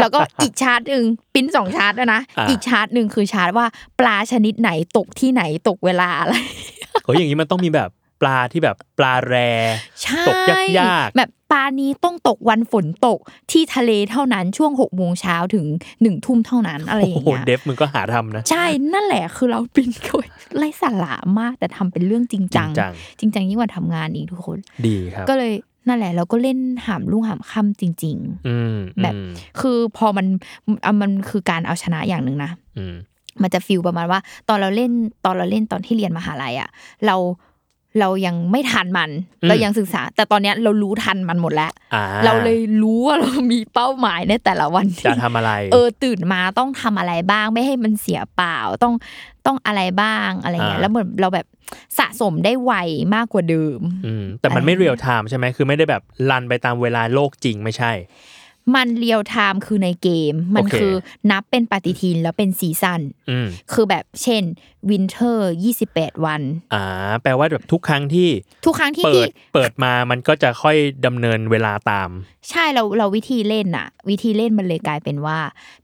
[0.00, 1.04] แล้วก็อีกชาร์ตหนึ่ง
[1.34, 3.66] ปริ้นสองชาร์ตแล้วนะอะอีกชาร์ตหนึ่งคือชาร์ตว่า
[4.00, 6.34] ปลาชนิดไหนตกที่ไหนตกเวลาอะไร
[7.04, 7.90] เฮ้ยอย่างนี้มันต้องมีแบบ
[8.20, 9.34] ปลาที่แบบปลาแร
[10.02, 10.40] ใช่ตก
[10.80, 13.18] ยากๆแบบปลานี้ต้องตกวันฝนตก
[13.50, 15.66] ที่ทะเลเท่านั้นช่วงหกโมงเช้าถึง
[16.02, 20.26] หนึ่งทุ่มเท่านั้นอะไรอโอ้ย่างโหเงี้ยเดฟมึงก็หาทำนะ ใช่นั่นแหละคือเราเป็นคน
[20.56, 25.52] ไร้สาระมากแต่ทำเป็นเรื่องจริงจังจริงจังจริงจังยิ่งกว่าทำงานอีกทุกคน ดีครับ ก็เลย
[25.88, 28.16] นั่นแหละเราก็เล่นหามลุ่งหามค่ำจริง
[28.48, 30.26] อืมแบบอืมๆคือพอมัน
[30.84, 32.94] อะมันคือการเอาชนะอย่างหนึ่งนะอืม
[33.42, 34.90] มันจะฟิลประมาณว่า ตอนเราเล่น
[35.24, 36.68] ตอนเราเล่นตอนที่เรียนมหาลัยอะ
[37.06, 37.16] เรา
[38.00, 39.10] เรายังไม่ทันมัน
[39.42, 48.94] อืมเรายังศึกษา แต่ตอนเนี้ยเรารู้ทันมันหมดแล้วอ่าเราเลยรู้ว่าเรามีเป้าหมายในแต่ละวันจะที่ทำอะไร เออตื่นมาต้องทำอะไรบ้างไม่ให้มันเสียเปล่าต้อง
[49.46, 51.46] ต้องอะไรบ้างอะไรเงี้ยอ่าแล้วเหมือนเราแบบ
[51.98, 52.72] สะสมได้ไว
[53.14, 57.92] มากกว่าเดิมอืมแต่มันไม่อะไร real time ใช่ไหมคือไม่ได้แบบ run ไปตามเวลาโลกจริงไม่ใช่
[58.76, 60.94] มัน real time คือในเกม มันโอเคคือ
[61.30, 63.00] นับเป็นปฏิทินแล้วเป็น season
[63.30, 64.42] อืมคือแบบเช่น
[64.90, 65.52] winter
[65.84, 66.42] 28วัน
[66.74, 66.84] อ่า
[67.22, 68.28] แปลว่าแบบทุกครั้งที่
[68.66, 70.76] ทุกครั้งที่เปิพี่ดเปิดมามันก็จะค่อย
[71.06, 72.10] ดำเนินเวลาตาม
[72.50, 75.38] ใช่เราเราวิธีเล่นอะวิธีเล่นมันเลยกลายเป็นว่า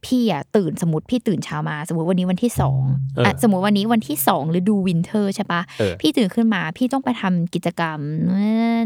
[0.05, 2.81] พี่อะตื่นสมมติพี่ตื่นเช้ามา สมมติวันนี้วันที่สอง
[3.17, 7.99] เอออะสมมติวันนี้วันที่สองฤดู winter ใช่ปะเออพี่ตื่นขึ้นมาพี่ต้องไปทำกิจกรรม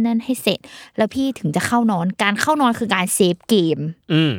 [0.07, 0.59] นั่นให้เสร็จ
[0.97, 3.79] แล้วพี่ถึงจะเข้านอนการเข้านอนคือการ save เกม
[4.13, 4.35] อืม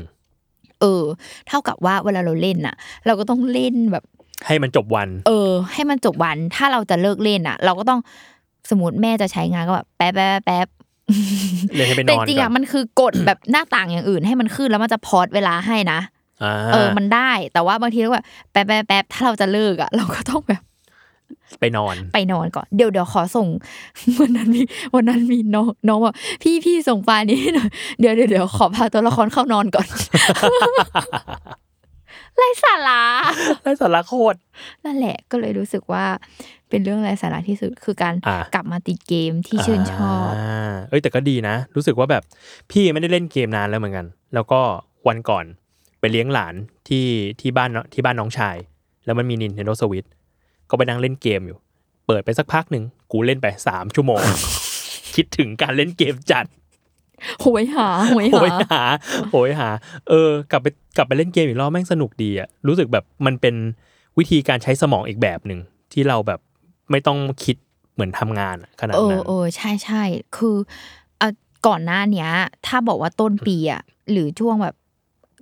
[0.82, 1.03] เออ
[1.47, 4.05] เท่ากับว่าเวลาเราเล่นอะเราก็ต้องเล่นแบบ
[4.48, 8.00] ให้มันจบวัน เออ ให้มันจบวัน ถ้าเราจะเลิกเล่นอะเราก็ต้อง
[8.70, 10.68] สมมติแม่จะใช้งานก็แบบแป๊บแป๊บแป๊บ
[11.76, 16.00] เล่นให้ไปนแต่อนจริงก่ออะนมันคือกดแบบหน้าต่างอย่างอื่น ให้มันขึ้นแล้วมันจะ pause เวลาให้นะ
[16.44, 20.62] อ่าเออ มันได้ แต่ว่าบางทีเราแบบแป๊บแป๊บแป๊บถ้าเราจะเลิกอะเราก็ต้องแบบ
[21.60, 23.48] ไปนอนไปนอนก่อนเดี๋ยวเดี๋ยวขอส่ง
[24.20, 24.62] วันนั้นมี
[24.96, 27.70] วันนั้นมีน้องน้องบอกพี่พี่ส่งไฟล์นี้ให้หน่อย
[28.00, 29.88] เดี๋ยวเดี๋ยวเดี๋ยวขอพาตัวละครเข้านอนก่อน
[32.40, 33.04] ไรสาระ
[33.64, 34.38] ไร้สาระโคตร
[34.86, 36.06] นั่นแหละก็เลยรู้สึกว่า
[36.70, 42.24] เป็นเรื่องไรสาระที่สุดคือการอะกลับมาติดเกมที่ชื่นชอบาเอ้ยแต่ก็ดีนะ รู้สึกว่าแบบ
[42.72, 44.62] พี่ไม่ได้เล่นเกมนานแล้วเหมือนกัน แล้วก็
[45.08, 45.46] วันก่อน
[46.00, 46.56] ไปเลี้ยงหลาน
[46.88, 47.06] ที่
[47.42, 48.56] ที่บ้านที่บ้านน้องชาย
[49.06, 50.10] แล้วมันมี Nintendo Switch
[50.70, 51.58] ก็ไปนั่งเล่นเกมอยู่
[52.08, 54.22] เปิดไปสักพักหนึ่งกูเล่นไปสามชั่วโมง
[55.16, 56.46] คิดถึงการเล่นเกมจัด
[57.41, 58.84] โหยหาโหยโหหายหา
[59.32, 59.70] โหยหา
[60.09, 60.67] เออ กลับไป
[60.97, 63.55] กลับไปเล่นเกมอีกรอบแม่งสนุกดีอะรู้สึกแบบมันเป็น
[64.17, 65.59] วิธีการใช้สมองอีกแบบหนึ่ง
[65.93, 66.39] ที่เราแบบ
[66.91, 67.55] ไม่ต้องคิด
[67.93, 70.01] เหมือนทำงานอะขนาดเออนั้นเออใช่ใช่
[70.38, 70.55] คือ
[71.22, 71.30] อะ
[71.67, 72.30] ก่อนหน้าเนี้ย
[72.67, 74.76] ถ้าบอกว่าต้นปีอะหรือช่วงแบบ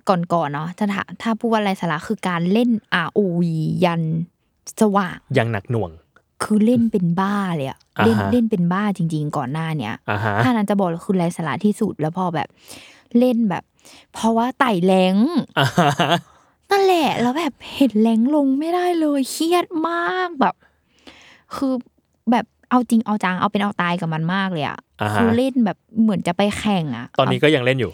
[0.08, 2.70] ก่อนๆเนาะถ้าถาถ้าพูดว่าอะไรสาระคือการเล่น
[3.06, 3.42] ROV
[3.84, 4.02] ยัน
[4.80, 5.90] สว่างยังหนักหน่วง
[6.42, 12.48] คือเล่นเป็นบ้าเลยอะอ่าเล่นฮะเล่นเป็นบ้าจริง ๆ ก่อนหน้าเนี้ยอ่าฮะถ้านั้นจะบอกเลยคือไรสาระที่สุดแล้วพอแบบ
[13.18, 13.62] เล่นแบบ
[14.12, 15.16] เพราะว่าไต่แรง
[15.58, 15.90] อ่าฮะ
[16.70, 20.54] นั่นแหละแล้วแบบเห็นแรงลงไม่ได้เลยเครียดมากแบบ
[21.56, 21.72] คือ
[22.30, 27.92] แบบเอาจริงเอาจังเอาเป็นเอาตายกับมันมากเลยอะอ่าฮะคือเล่นแบบเหมือนจะไปแข่งอะตอนนี้ก็ยังเล่นอยู่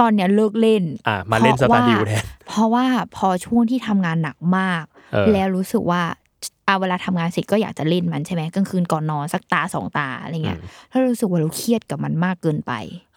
[0.00, 2.84] ตอนเนี้ยเลิกเล่นอ่ามาเล่นสพระตาร์ดิวแทนเพราะว่า
[3.16, 12.72] พอช่วงที่ทำงานหนักมากเออแล้วรู้สึกว่าเอาเวลาทำงานเสร็จก็อยากจะเล่นมันใช่ไหมกลางคืนก่อนนอนสักตาสองตาอะไรเงี้ยแล้วรู้สึกว่าเราเครียดกับมันมากเกินไป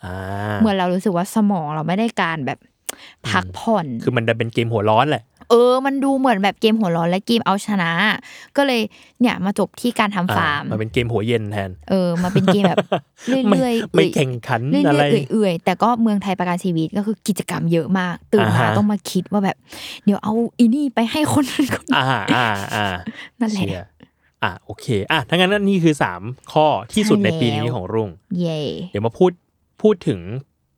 [0.06, 0.16] อ่า
[0.62, 2.60] เหมือนเรารู้สึกว่าสมองเราไม่ได้การแบบ
[3.30, 7.91] พักผ่อน คือมันจะเป็นเกมหัวร้อนแหละ เออ มันดูเหมือนแบบเกมหัวร้อนและเกมเอาชนะ
[8.58, 8.82] ก็เลย
[9.22, 12.78] เนี่ยมาจบที่การทำอ่าฟาร์มมันเป็นเกมหัวเย็นแทน เออมาเป็นเกมแบบ
[13.28, 19.58] เรื่ไม่อยๆไม่เอื่อยแข่งขันเรื่อยอะไรๆเอื่อยๆแต่ก็เมืองไทยประกันชีวิตก็คือกิจกรรมเยอะมาก ตื่นอ่ามาฮะต้องมาคิดว่าแบบ
[20.06, 22.86] เดี๋ยวเอาอีนี่ไปให้คนนั้นคนนี้อ่าอ่าอ่า
[23.39, 23.88] นั่นแหละเชียร์
[24.43, 26.22] อะโอเคอะทั้างนั้นนี่คือสาม
[26.54, 28.60] ข้อที่สุดในปีนี้ใช่แล้วของรุ่งเย่
[28.91, 29.32] เดี๋ยวมาพูด
[29.82, 30.20] พูดถึง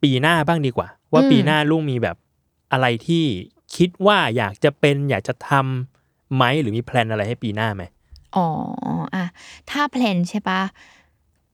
[0.03, 2.15] ปีหน้าบ้างดีกว่า ว่าอืมปีหน้าลุงมีแบบ
[2.71, 3.23] อะไรที่
[3.75, 7.83] คิดว่าอยากจะเป็นอยากจะทำไหมหรือมีแพลนอะไรให้ปีหน้าไหม
[8.35, 8.47] อ๋อ
[9.15, 9.25] อะ
[9.69, 10.61] ถ้าแพลนใช่ปะ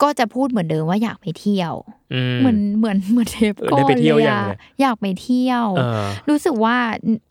[0.02, 1.74] ก็จะพูดเหมือนเดิมว่าอยากไปเที่ยว
[2.14, 6.78] อืมเหมือนเหมือนเหมือนเทปเออก่อได้นไปเที่ยวเลยยังอะเนี่ยอยากไปเที่ยวเออรู้สึกว่า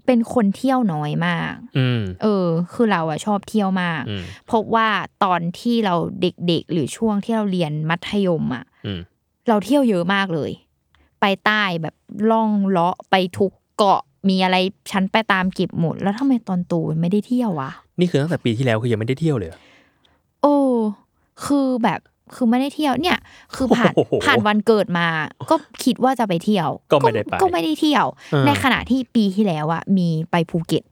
[0.06, 4.88] เป็นคนเที่ยวน้อยมากอืมเออ คือเราอะชอบเที่ยวมากอืมเพราะว่า
[5.24, 9.00] ตอนที่เราเด็กๆ หรือช่วงที่เราเรียนมัธยมอะอืม
[9.48, 10.50] เราเที่ยวเยอะมากเลย
[11.20, 11.94] ไปใต้แบบ
[12.30, 14.56] ล่องเลาะไปทุกเกาะ มีอะไร
[14.90, 19.60] ฉันไปตามเก็บหมด แล้วทำไมตอนโตไม่ได้เที่ยววะนี่คือตั้งแต่ปีที่แล้วคือยังไม่ได้เที่ยวเลยเหรอ
[20.42, 20.56] โอ้
[21.44, 22.00] คือแบบ
[22.34, 23.18] คือไม่ได้เที่ยวเนี่ย
[23.54, 25.06] คือผ่านโอ้โหผ่านวันเกิดมา
[25.50, 30.82] ก็คิดว่าจะไปเที่ยว ก็ไม่ได้ไปก็ไม่ได้เที่ยวเออในขณะที่ปีที่แล้วอะมีไปภูเก็ต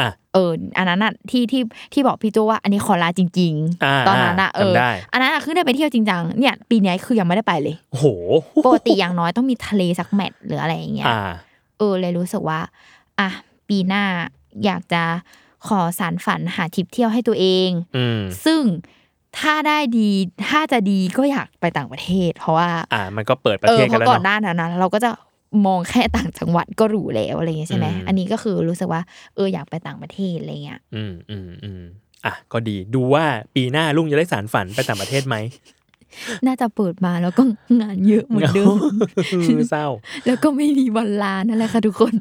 [0.00, 1.62] อะเอออันนั้นอะที่ที่
[1.92, 3.54] ที่บอกพี่โจว่าอันนี้ขอลาจริง
[3.84, 8.06] อ่าๆตอนนั้นอะเออจำได้อันนั้นอะคือได้ไปเที่ยวจริงจังเนี่ย ปีนี้คือยังไม่ได้ไปเลยโอ้โห
[8.66, 11.12] ปกติอย่างน้อยต้องมีทะเลสักแมตช์หรืออะไรอย่างเงี้ย
[11.84, 12.60] อ่าเออเลยรู้สึกว่า
[13.18, 13.28] อะ
[13.68, 14.04] ปีหน้า
[14.64, 15.02] อยากจะ
[15.66, 18.62] ขอสารฝันหาทริปเที่ยวให้ตัวเองอืมซึ่ง
[19.38, 20.08] ถ้าได้ดี
[20.48, 25.10] ถ้าจะดีก็อยากไปต่างประเทศ เพราะว่า อ่า มันก็เปิดประเอเทอศเพกันราะแล้วก่อนหเนาะน้านั้นนะเราก็จะ
[25.66, 29.02] มองแค่ต่างจังหวัดก็หรูแล้วอะไรเงี้ยใช่ไหมอืมอันนี้ก็คือรู้สึกว่า
[29.34, 31.82] เอออยากไปต่างประเทศอะไรเงี้ย อืมอืมอืม
[32.24, 33.24] อะก็ดีดูว่า
[33.54, 35.36] ปีหน้าลุงจะได้สารฝันไปต่างประเทศไหม
[36.46, 37.42] น่าจะเปิดมาแล้วก็
[37.80, 38.76] งานเยอะเหมือนเดิม
[39.70, 39.86] เศร้า
[40.26, 42.14] แล้วก็ไม่มีวันลานั่นแหละค่ะทุกคน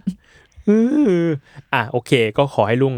[1.74, 2.94] อะโอเค ก็ขอให้ลุง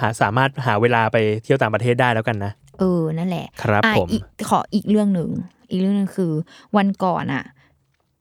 [0.00, 5.30] หาสามารถหาเวลาไปเที่ยวต่างประเทศได้แล้วกันนะเออนั่นแหละ ครับอะผมอีกขออีกเรื่องหนึ่ง
[5.70, 6.32] อีกเรื่องหนึ่งคือ
[6.76, 7.44] วันก่อนอะ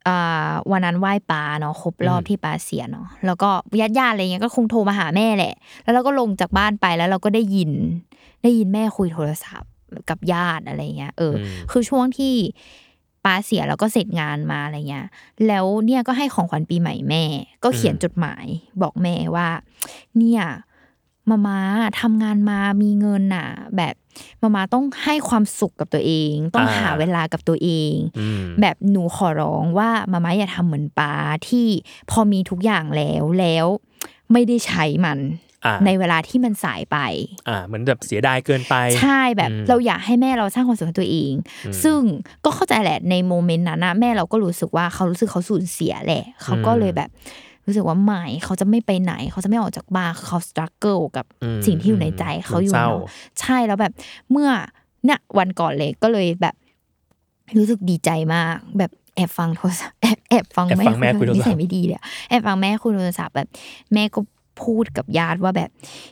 [0.08, 3.50] อ่าวันนั้นไหว้ปาเนาะครบรอบที่ปาเสียเนาะแล้วก็
[3.80, 5.54] ญาติญาติๆอะไรเงี้ยก็คงโทรมาหาแม่แหละ
[5.84, 7.72] แล้วเราก็ลงจากบ้านไปแล้วเราก็ได้ยิน
[8.44, 9.70] ได้ยินแม่คุยโทรศัพท์
[10.10, 12.36] กับญาติอะไรเงี้ย เอออมคือช่วงที่
[13.26, 15.08] ป้าเสียแล้วก็เสร็จงานมาอะไรเงี้ย
[15.48, 17.24] แล้วเนี่ยก็ให้ของขวัญปีใหม่แม่
[17.64, 18.46] ก็เขียนจดหมาย
[18.82, 19.48] บอกแม่ว่า
[20.18, 20.44] เนี่ย
[21.30, 21.60] มามา
[22.02, 23.96] ทำงานมามีเงินน่ะ แบบ
[24.42, 31.14] มามาต้องให้ความสุขกับตัวเอง ต้องอ่าหาเวลากับตัวเองอืมแบบหนูขอร้องว่ามามาอย่าทำเหมือนป้า
[31.50, 31.68] ที่
[32.10, 33.66] พอมีทุกอย่างแล้วแล้ว
[34.32, 35.51] ไม่ได้ใช้มันอ่า
[35.86, 36.98] ในเวลาที่มันสายไป
[37.50, 41.34] อ่าเหมือนแบบเสียดายเกินไป ใช่แบบอืมเราอยากให้แม่เราสร้างความสุขให้ตัวเอง
[41.66, 42.00] อืมซึ่ง
[42.46, 47.10] ก็เข้าใจแหละใน moment นั้นนะแม่เราก็รู้สึกว่าเขารู้สึกเขาสูญเสียแหละเขาก็เลยแบบ
[47.66, 53.10] รู้สึกว่าไม่เขาจะไม่ไปไหน เขาจะไม่ออกจากบ้านเขา struggle กับอืมสิ่งที่อยู่ในใจเขาอยู่มันเศร้าเนาะ
[53.40, 53.94] ใช่แล้วแบบ
[54.32, 54.50] เมื่อ
[55.06, 56.56] เนี่ยวันก่อนเลยก็เลยแบบ
[57.58, 63.48] รู้สึกดีใจมาก แบบแอบฟังโทรศัพท์แอบแอบฟังแอบแม่ฟังแม่คุยโทรศัพท์นิสัยไม่ดีเลยอะแอบฟังแม่คุยโทรศัพท์แบบ
[63.94, 64.20] แม่ก็
[64.62, 65.70] พูดกับญาติว่าแบบ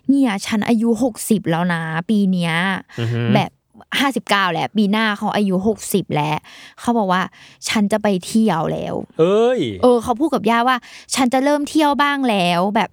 [0.10, 2.54] เนี่ยฉันอายุหกสิบแล้วนะ ปีเนี้ย
[3.00, 3.52] อือฮึแบบ
[4.00, 6.38] ห้าสิบเก้าแหละปีหน้าเขาอายุหกสิบแล้ว
[6.80, 7.22] เขาบอกว่า
[7.70, 10.78] ฉันจะไปเที่ยวแล้ว เอ้ย เออ เขาพูดกับย่าว่า
[11.16, 12.90] ฉันจะเริ่มเที่ยวบ้างแล้วแบบ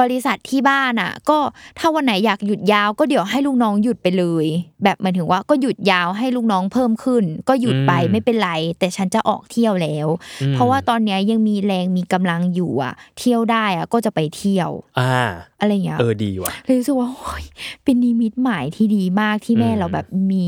[0.00, 1.38] บริษัทที่บ้านอะ ก็
[1.78, 4.46] ถ้าวันไหนอยากหยุดยาวก็เดี๋ยวให้ลูกน้องหยุดไปเลย
[4.84, 10.08] แบบหมายถึงว่าก็หยุดยาวให้ลูกน้องเพิ่มขึ้น ก็หยุดไปอืมไม่เป็นไร แต่ฉันจะออกเที่ยวแล้ว
[10.42, 15.14] อืมเพราะว่าตอนเนี้ยยังมีแรงมีกำลังอยู่อะ เที่ยวได้อะก็จะไปเที่ยว อ่า
[15.60, 17.44] อะไรอย่างเงี้ยเออดีว่ะเลยรู้สึกว่าโอ้ย
[17.84, 20.46] เป็นนิมิตหมายที่ดีมากที่แม่อืมเราแบบมี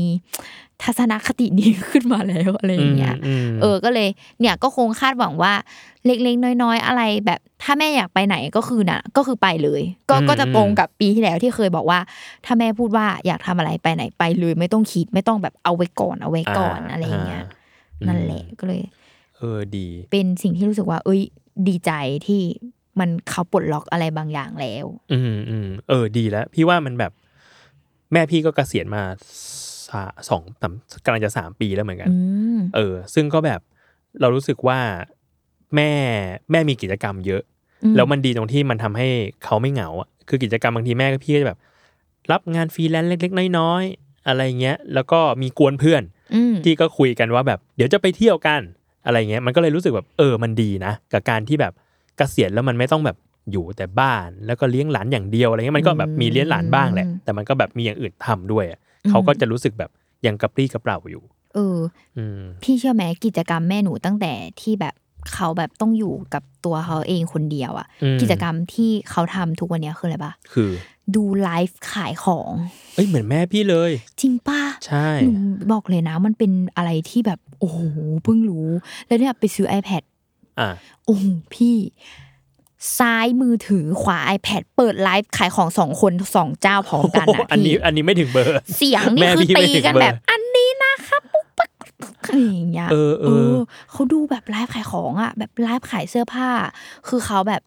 [0.83, 4.09] ทัศนคติดีขึ้นมาแล้วอะไรอย่างเงี้ยอืมเออ ก็เลย
[4.39, 5.53] เนี่ยก็คงคาดหวังว่า
[6.05, 11.99] เล็กๆน้อยๆ อะไรแบบ ถ้าแม่อยากไปไหนก็คือน่ะก็คือไปเลย ก็อืมก็จะตรงกับปีที่แล้วที่เคยบอกว่า
[12.45, 18.81] ถ้าแม่พูดว่าอยากทำอะไรไปไหนไปเลยไม่ต้องคิดไม่ต้องแบบเอาไว้ก่อนเอาไว้ก่อนอะไรอย่างเงี้ยานั่นแหละก็เลย
[19.37, 21.21] เออดี เป็นสิ่งที่รู้สึกว่า เอ้ย
[21.67, 21.91] ดีใจ
[22.27, 22.41] ที่
[22.99, 27.11] มันเขาปลดล็อกอะไรบางอย่างแล้ว อืมอืมเออ ดีแล้ว พี่ว่ามันแบบ
[28.13, 29.03] แม่พี่ก็เกษียณมา
[29.95, 30.73] สาสองสาม
[31.05, 32.15] กำลังจะสามปีแล้วเหมือนกันอื
[32.57, 33.59] มเออ ซึ่งก็แบบ
[34.21, 34.79] เรารู้สึกว่า
[35.75, 35.91] แม่
[36.51, 37.41] แม่มีกิจกรรมเยอะ
[37.83, 39.07] อืมแล้วมันดีตรงที่มันทำให้
[39.43, 41.59] เขาไม่เหงาอะคือกิจกรรมบางทีแม่กับพี่ก็จะแบบ
[42.31, 46.03] รับงานฟรีแลนซ์เล็ก ๆ น้อยๆอะไรเงี้ย แล้วก็มีก๊วนเพื่อน
[46.35, 48.61] อืมที่ก็คุยกันว่าแบบเดี๋ยวจะไปเที่ยวกัน
[49.05, 51.73] อะไรเงี้ย มันก็เลยรู้สึกแบบเออมันดีนะ กับการที่แบบ
[52.17, 53.17] เกษียณแล้วมันไม่ต้องแบบ
[53.51, 58.79] อยู่แต่บ้านแล้วก็เลี้ยงหลานอย่างเดียวอะไรเงี้ยมันก็แบบมีเลี้ยงหลานบ้างแหละแต่มันก็แบบมีอย่างอื่นทำด้วยอะ
[59.09, 59.91] เขาก็จะรู้สึกแบบ
[60.25, 61.23] ยังกระปรี้กระเปร่าอยู่
[61.55, 61.79] เออ
[62.17, 64.31] อืมพี่เชื่อไหมกิจกรรมแม่หนูตั้งแต่
[64.61, 64.95] ที่แบบ
[65.33, 70.71] เขาแบบต้องอยู่กับตัวเขาเองคนเดียวอะอืมกิจกรรมที่เขาทำทุกวันเนี้ยคืออะไรปะคือ
[71.15, 72.51] ดูไลฟ์ขายของ
[72.95, 73.91] เอ้ยเหมือนแม่พี่เลย
[74.21, 75.31] จริงป้าใช่หนู
[75.71, 77.79] บอกเลยนะมันเป็นอะไรที่แบบ โอ้โห
[78.23, 78.67] เพิ่งรู้
[79.07, 80.03] แล้วเนี่ยไปซื้อ iPad
[80.59, 80.69] อะ
[81.05, 81.75] โอ้โหพี่
[82.99, 91.71] ซ้ายมือถือขวา iPad เปิดไลฟ์ขายของสองคนสองเจ้าพร้อมกันโอ้โหอะอันนี้พี่อันนี้ไม่ถึงเบอร์ เสียงแม่นี่คือพี่ไม่ตีถึงกันเบอร์แบบ อันนี้นะครับปุ๊บปั๊ก
[92.23, 93.55] อะไรอย่างเงี้ยเออเออ
[93.91, 96.49] เขาดูแบบไลฟ์ขายของอะแบบไลฟ์ขายเสื้อผ้า
[97.07, 97.61] คือเขาแบบ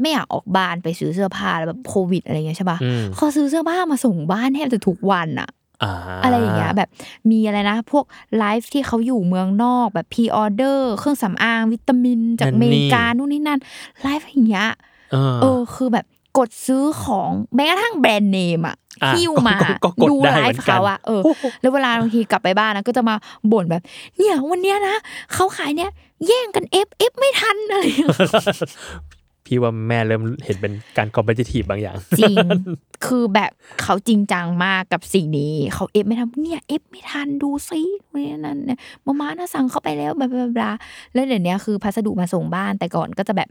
[0.00, 5.48] ไม่อยากออกบ้านไปซื้อเสื้อผ้าแล้วแบบโควิดอะไรเงี้ยใช่ปะอืมเขาซื้อเสื้อผ้ามาส่งบ้านแทบจะทุกวันอะ
[5.82, 5.92] อ่า
[6.24, 6.88] อะไรอย่างเงี้ยแบบ
[7.30, 8.04] มีอะไรนะ พวก
[8.38, 13.60] ไลฟ์ที่เขาอยู่เมืองนอกแบบ pre-order เครื่องสำอางวิตามิน จากอเมริกานู่นนี่นั่น
[14.02, 14.68] ไลฟ์อย่างเงี้ย
[15.12, 16.06] เออเออคือแบบ
[16.38, 21.20] กดซื้อของแม้กระทั่ง brand name อะอะหิ้วมาก็ก็กดดูได้ไลเหมือนกันเขาอะเออ
[21.60, 23.14] แล้วเวลาบางทีกลับไปบ้านนะก็จะมา
[23.52, 23.82] บ่นแบบ
[24.16, 24.96] เนี่ยวันเนี้ยนะ
[25.34, 25.90] เขาขายเนี่ย
[26.26, 28.08] แย่งกัน F F ไม่ทันอะไรอย่างเงี้ย
[29.48, 32.36] พี่ว่าแม่เริ่มเห็นเป็นการ competitive บางอย่าง จริง
[33.06, 33.50] คือแบบ
[33.82, 40.70] เขาจริงจังมากกับสิ่งนี้ เขา F ไม่ทันเนี่ย F ไม่ทันดูซิเนี่ยนั่นเนี่ยมาม่าน่าสั่งเข้าไปแล้วบลาบลาบลา
[41.14, 43.48] แล้วเดี๋ยวนี้คือพัสดุมาส่งบ้านแต่ก่อนก็จะแบบ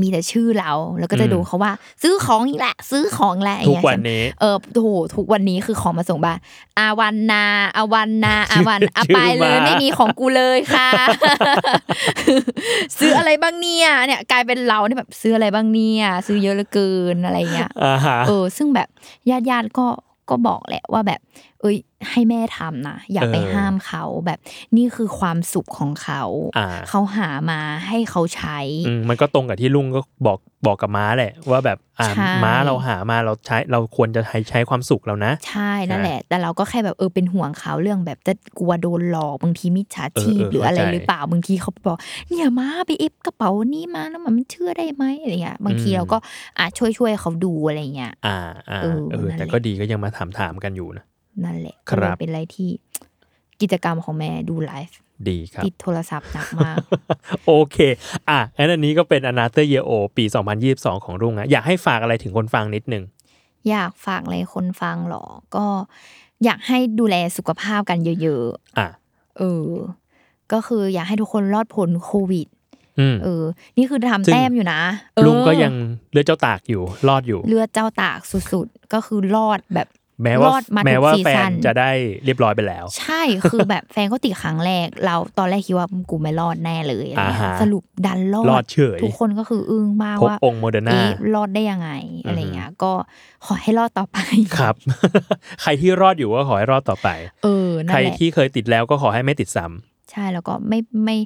[0.00, 1.72] มีแต่ชื่อเรา แล้วก็จะอืมดูเขาว่า
[2.02, 4.80] ซื้อของอีกแหละ ซื้อของแหละอย่างทุกเงี้ยวันนี้เออโถ
[5.14, 6.38] ทุกวันนี้คือของมาส่งบ้าน
[6.78, 7.44] อาวันนา
[7.76, 10.88] อาวันนาอาวันอาชื่อไปเลยมาไม่มีของกูเลยค่ะ
[12.98, 18.88] ซื้ออะไรบ้างเนี่ยเนี่ย กลายเป็นเราเนี่ยแบบซื้ออะไรบ้างเนี่ยซื้อเยอะเหลือเกินอะไรเงี้ยอ่าฮะเออซึ่งแบบ
[19.30, 19.86] ญาติญาติๆก็
[20.30, 21.20] ก็บอกแหละว่าแบบ
[21.53, 21.53] เอ้ย
[22.10, 24.38] ให้แม่ทำนะอย่าไปเออห้ามเขาแบบ
[24.76, 26.22] นี่คือความสุขของเขา
[26.58, 41.98] อ่าเขาหามาให้เขาใช้อืมมันก็ตรงกับที่ลุงก็บอกบอกกับม้าแหละ ว่าแบบอ่าใช่ม้าเราหามาเราใช้เราควรจะใช้ใช้ความสุขเรานะ ใช่นั่นแหละ แต่เราก็แค่แบบเออเป็นห่วงเขาเรื่องแบบจะกลัวโดนหลอกบางทีมิจฉาชีพเออเออหรืออะไรเข้าใจหรือเปล่าบางทีเขาบอก
[42.28, 46.18] เนี่ยมาไปเอฟกระเป๋านี้มาแล้วมันเชื่อได้ไหมอะไรเงี้ยบางทีอืมเราก็
[46.58, 48.38] อะช่วยช่วยๆเขาดูอะไรเงี้ยอ่า
[48.70, 51.04] อ่าเออเออนั่นแหละแต่ก็ดีก็ยังมาถามถามๆกันอยู่นะ
[51.44, 52.70] นั่นแหละครัก็เลยบเป็นอะไรที่
[53.60, 54.96] กิจกรรมของแม่ดูไลฟ์
[55.28, 56.76] ดีครับติดโทรศัพท์หนักมาก
[57.46, 57.76] โอเค
[58.28, 60.24] อะงั้นอันนี้ก็เป็น Another Year O ปี
[60.64, 63.04] 2022 ของรุ่งอะอยากให้ฝากอะไรถึงคนฟังนิดนึง
[63.70, 65.24] อยากฝากอะไรคนฟังหรอ
[65.56, 65.64] ก็
[66.44, 68.46] อยากให้ดูแลสุขภาพกันเยอะ
[68.78, 69.68] อะๆเออ
[70.52, 72.48] ก็คืออยากให้ทุกคนรอดพ้นโควิด
[72.98, 73.44] อืมเออ
[73.76, 74.80] นี่คือทำซึ่งแต้มอยู่นะ
[75.14, 75.72] เออลุงก็ยัง
[76.12, 78.18] เลือดเจ้าตากอยู่ รอดอยู่ เลือดเจ้าตาก
[78.52, 79.88] สุดๆ ก็คือรอดแบบ
[80.22, 81.90] แม้ว่ารอดมาแม้ทุกว่าซีแฟซั่นนจะได้
[82.24, 91.90] เรียบร้อยไปแล้ว ใช่คือแบบแฟนก็ติดครั้งแรก เราตอนแรกคิดว่ากูไม่รอดแน่เลยอะไรเงี้ยอ่าฮะสรุปดันรอดรอดเฉยทุกคนก็คืออึ้งมากพกว่าองค์โมเดอร์นาเอ๊ะรอดได้ยังไง
[92.24, 92.92] อะไรเงี้ยก็
[93.46, 94.18] ขอให้รอดต่อไป
[94.58, 94.74] ครับ
[95.62, 97.08] ใครที่รอดอยู่ก็ขอให้รอดต่อไป
[97.44, 101.16] เออนั่ใครนแหละที่เคยติดแล้วก็ขอให้ไม่ติดซ้ำ ใช่แล้วก็ไม่ไม่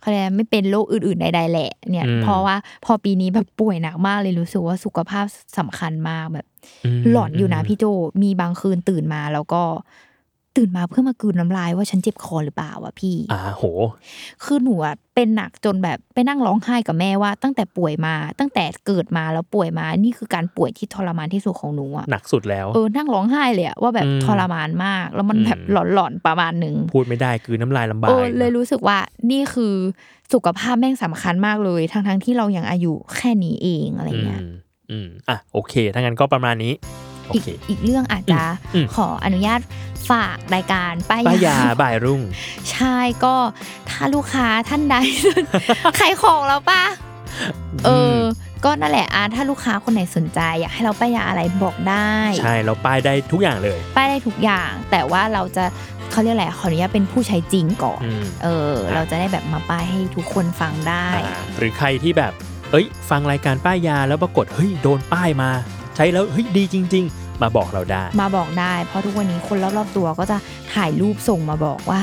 [0.00, 5.26] เขาเรียกอะไรไม่เป็นโรคอื่นๆใดๆแหละ เนี่ยอืมเพราะว่าพอปีนี้แบบป่วยหนักมากเลยรู้สึกว่าสุขภาพ
[5.58, 6.46] สำคัญมากแบบ
[7.00, 7.84] มหลอนอยู่นะพี่โจ
[8.22, 9.62] มีบางคืนตื่นมาแล้วก็
[10.56, 13.64] ตื่นมาเพื่อมากลืนน้ำลายว่าฉันเจ็บคอหรือเปล่าวะพี่ อ่าโห
[14.44, 28.98] คือหนูอะเป็นหนักจนแบบไปนั่งร้องไห้กับแม่ว่า ตั้งแต่ป่วยมาตั้งแต่เกิดมาแล้วป่วยมานี่คือการป่วยที่ทรมานที่สุดของหนูอะหนักสุดแล้ว เออนั่งร้องไห้เลยอะว่าแบบอืมทรมานมาก แล้วมันแบบอืมหลอนๆประมาณหนึ่งพูดไม่ได้คือน้ำลายลำบาเอยอเลยนะรู้สึกว่า
[29.30, 29.74] นี่คือ
[30.32, 34.54] สุขภาพแม่งสำคัญมากเลย ทั้งๆที่เรายังอายุแค่นี้เองอะไรเงี้ยอืม
[34.90, 36.72] อืมอะโอเคถ้างั้นก็ประมาณนี้
[37.07, 38.42] โออีกเคอีกเรื่องอาจจะ
[38.74, 39.60] อืมขออนุญาต
[40.10, 42.20] ฝากรายการป้ายป้ายยาาบ่ายรุ่ง
[42.72, 43.34] ใช่ก็
[43.90, 44.96] ถ้าลูกค้าท่านใด
[46.00, 46.82] ขายของแล้วปะ
[47.86, 48.18] เออ
[48.64, 52.12] ก็นั่นแหละอะถ้าลูกค้าคนไหนสนใจอยากให้เราป้ายยาอะไรบอกได้
[52.42, 55.64] ใช่เราป้ายได้ทุกอย่างเลย ป้ายได้ทุกอย่าง แต่ว่าเราจะ
[56.10, 62.32] เขาเรียกอะไรขออนุญาตเป็นผู้ใช้จริงก่อนอืมเออ เราจะได้แบบมาป้ายให้ทุกคนฟังได้อ่าหรือใครที่แบบ
[62.72, 65.50] เอ้ย ฟังรายการป้ายยาแล้วปรากฏเฮ้ยโดนป้ายมา
[65.98, 70.36] ใช้แล้วเฮ้ยดีจริง ๆ มาบอกเราได้ มาบอกได้ เพราะทุกวันนี้คนรอบๆตัวก็จะ
[70.74, 72.00] ถ่ายรูปส่งมาบอกว่า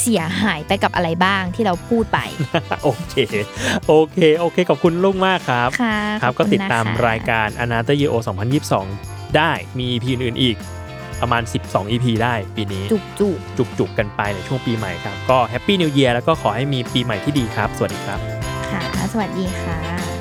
[0.00, 2.18] เสียหายไปกับอะไรบ้างที่เราพูดไป
[2.84, 3.14] โอเค
[3.88, 8.14] โอเค โอเค ขอบคุณลุงมากครับค่ะครับขก็อบคุณติดตามนะคะรายการ a n a t o y o
[8.78, 10.56] 2022 ได้ มี EP อื่นๆอีก
[11.20, 20.11] ประมาณ 12 EP ได้ปีนี้ จุกจุกจุกๆกันไปในช่วงปีใหม่ครับ ก็แฮปปี้นิว e ย r แล้วก็ขอให้มีปีใหม่ที่ดีครับ สวัสดีครับๆค่ะ สวัสดีค่ะ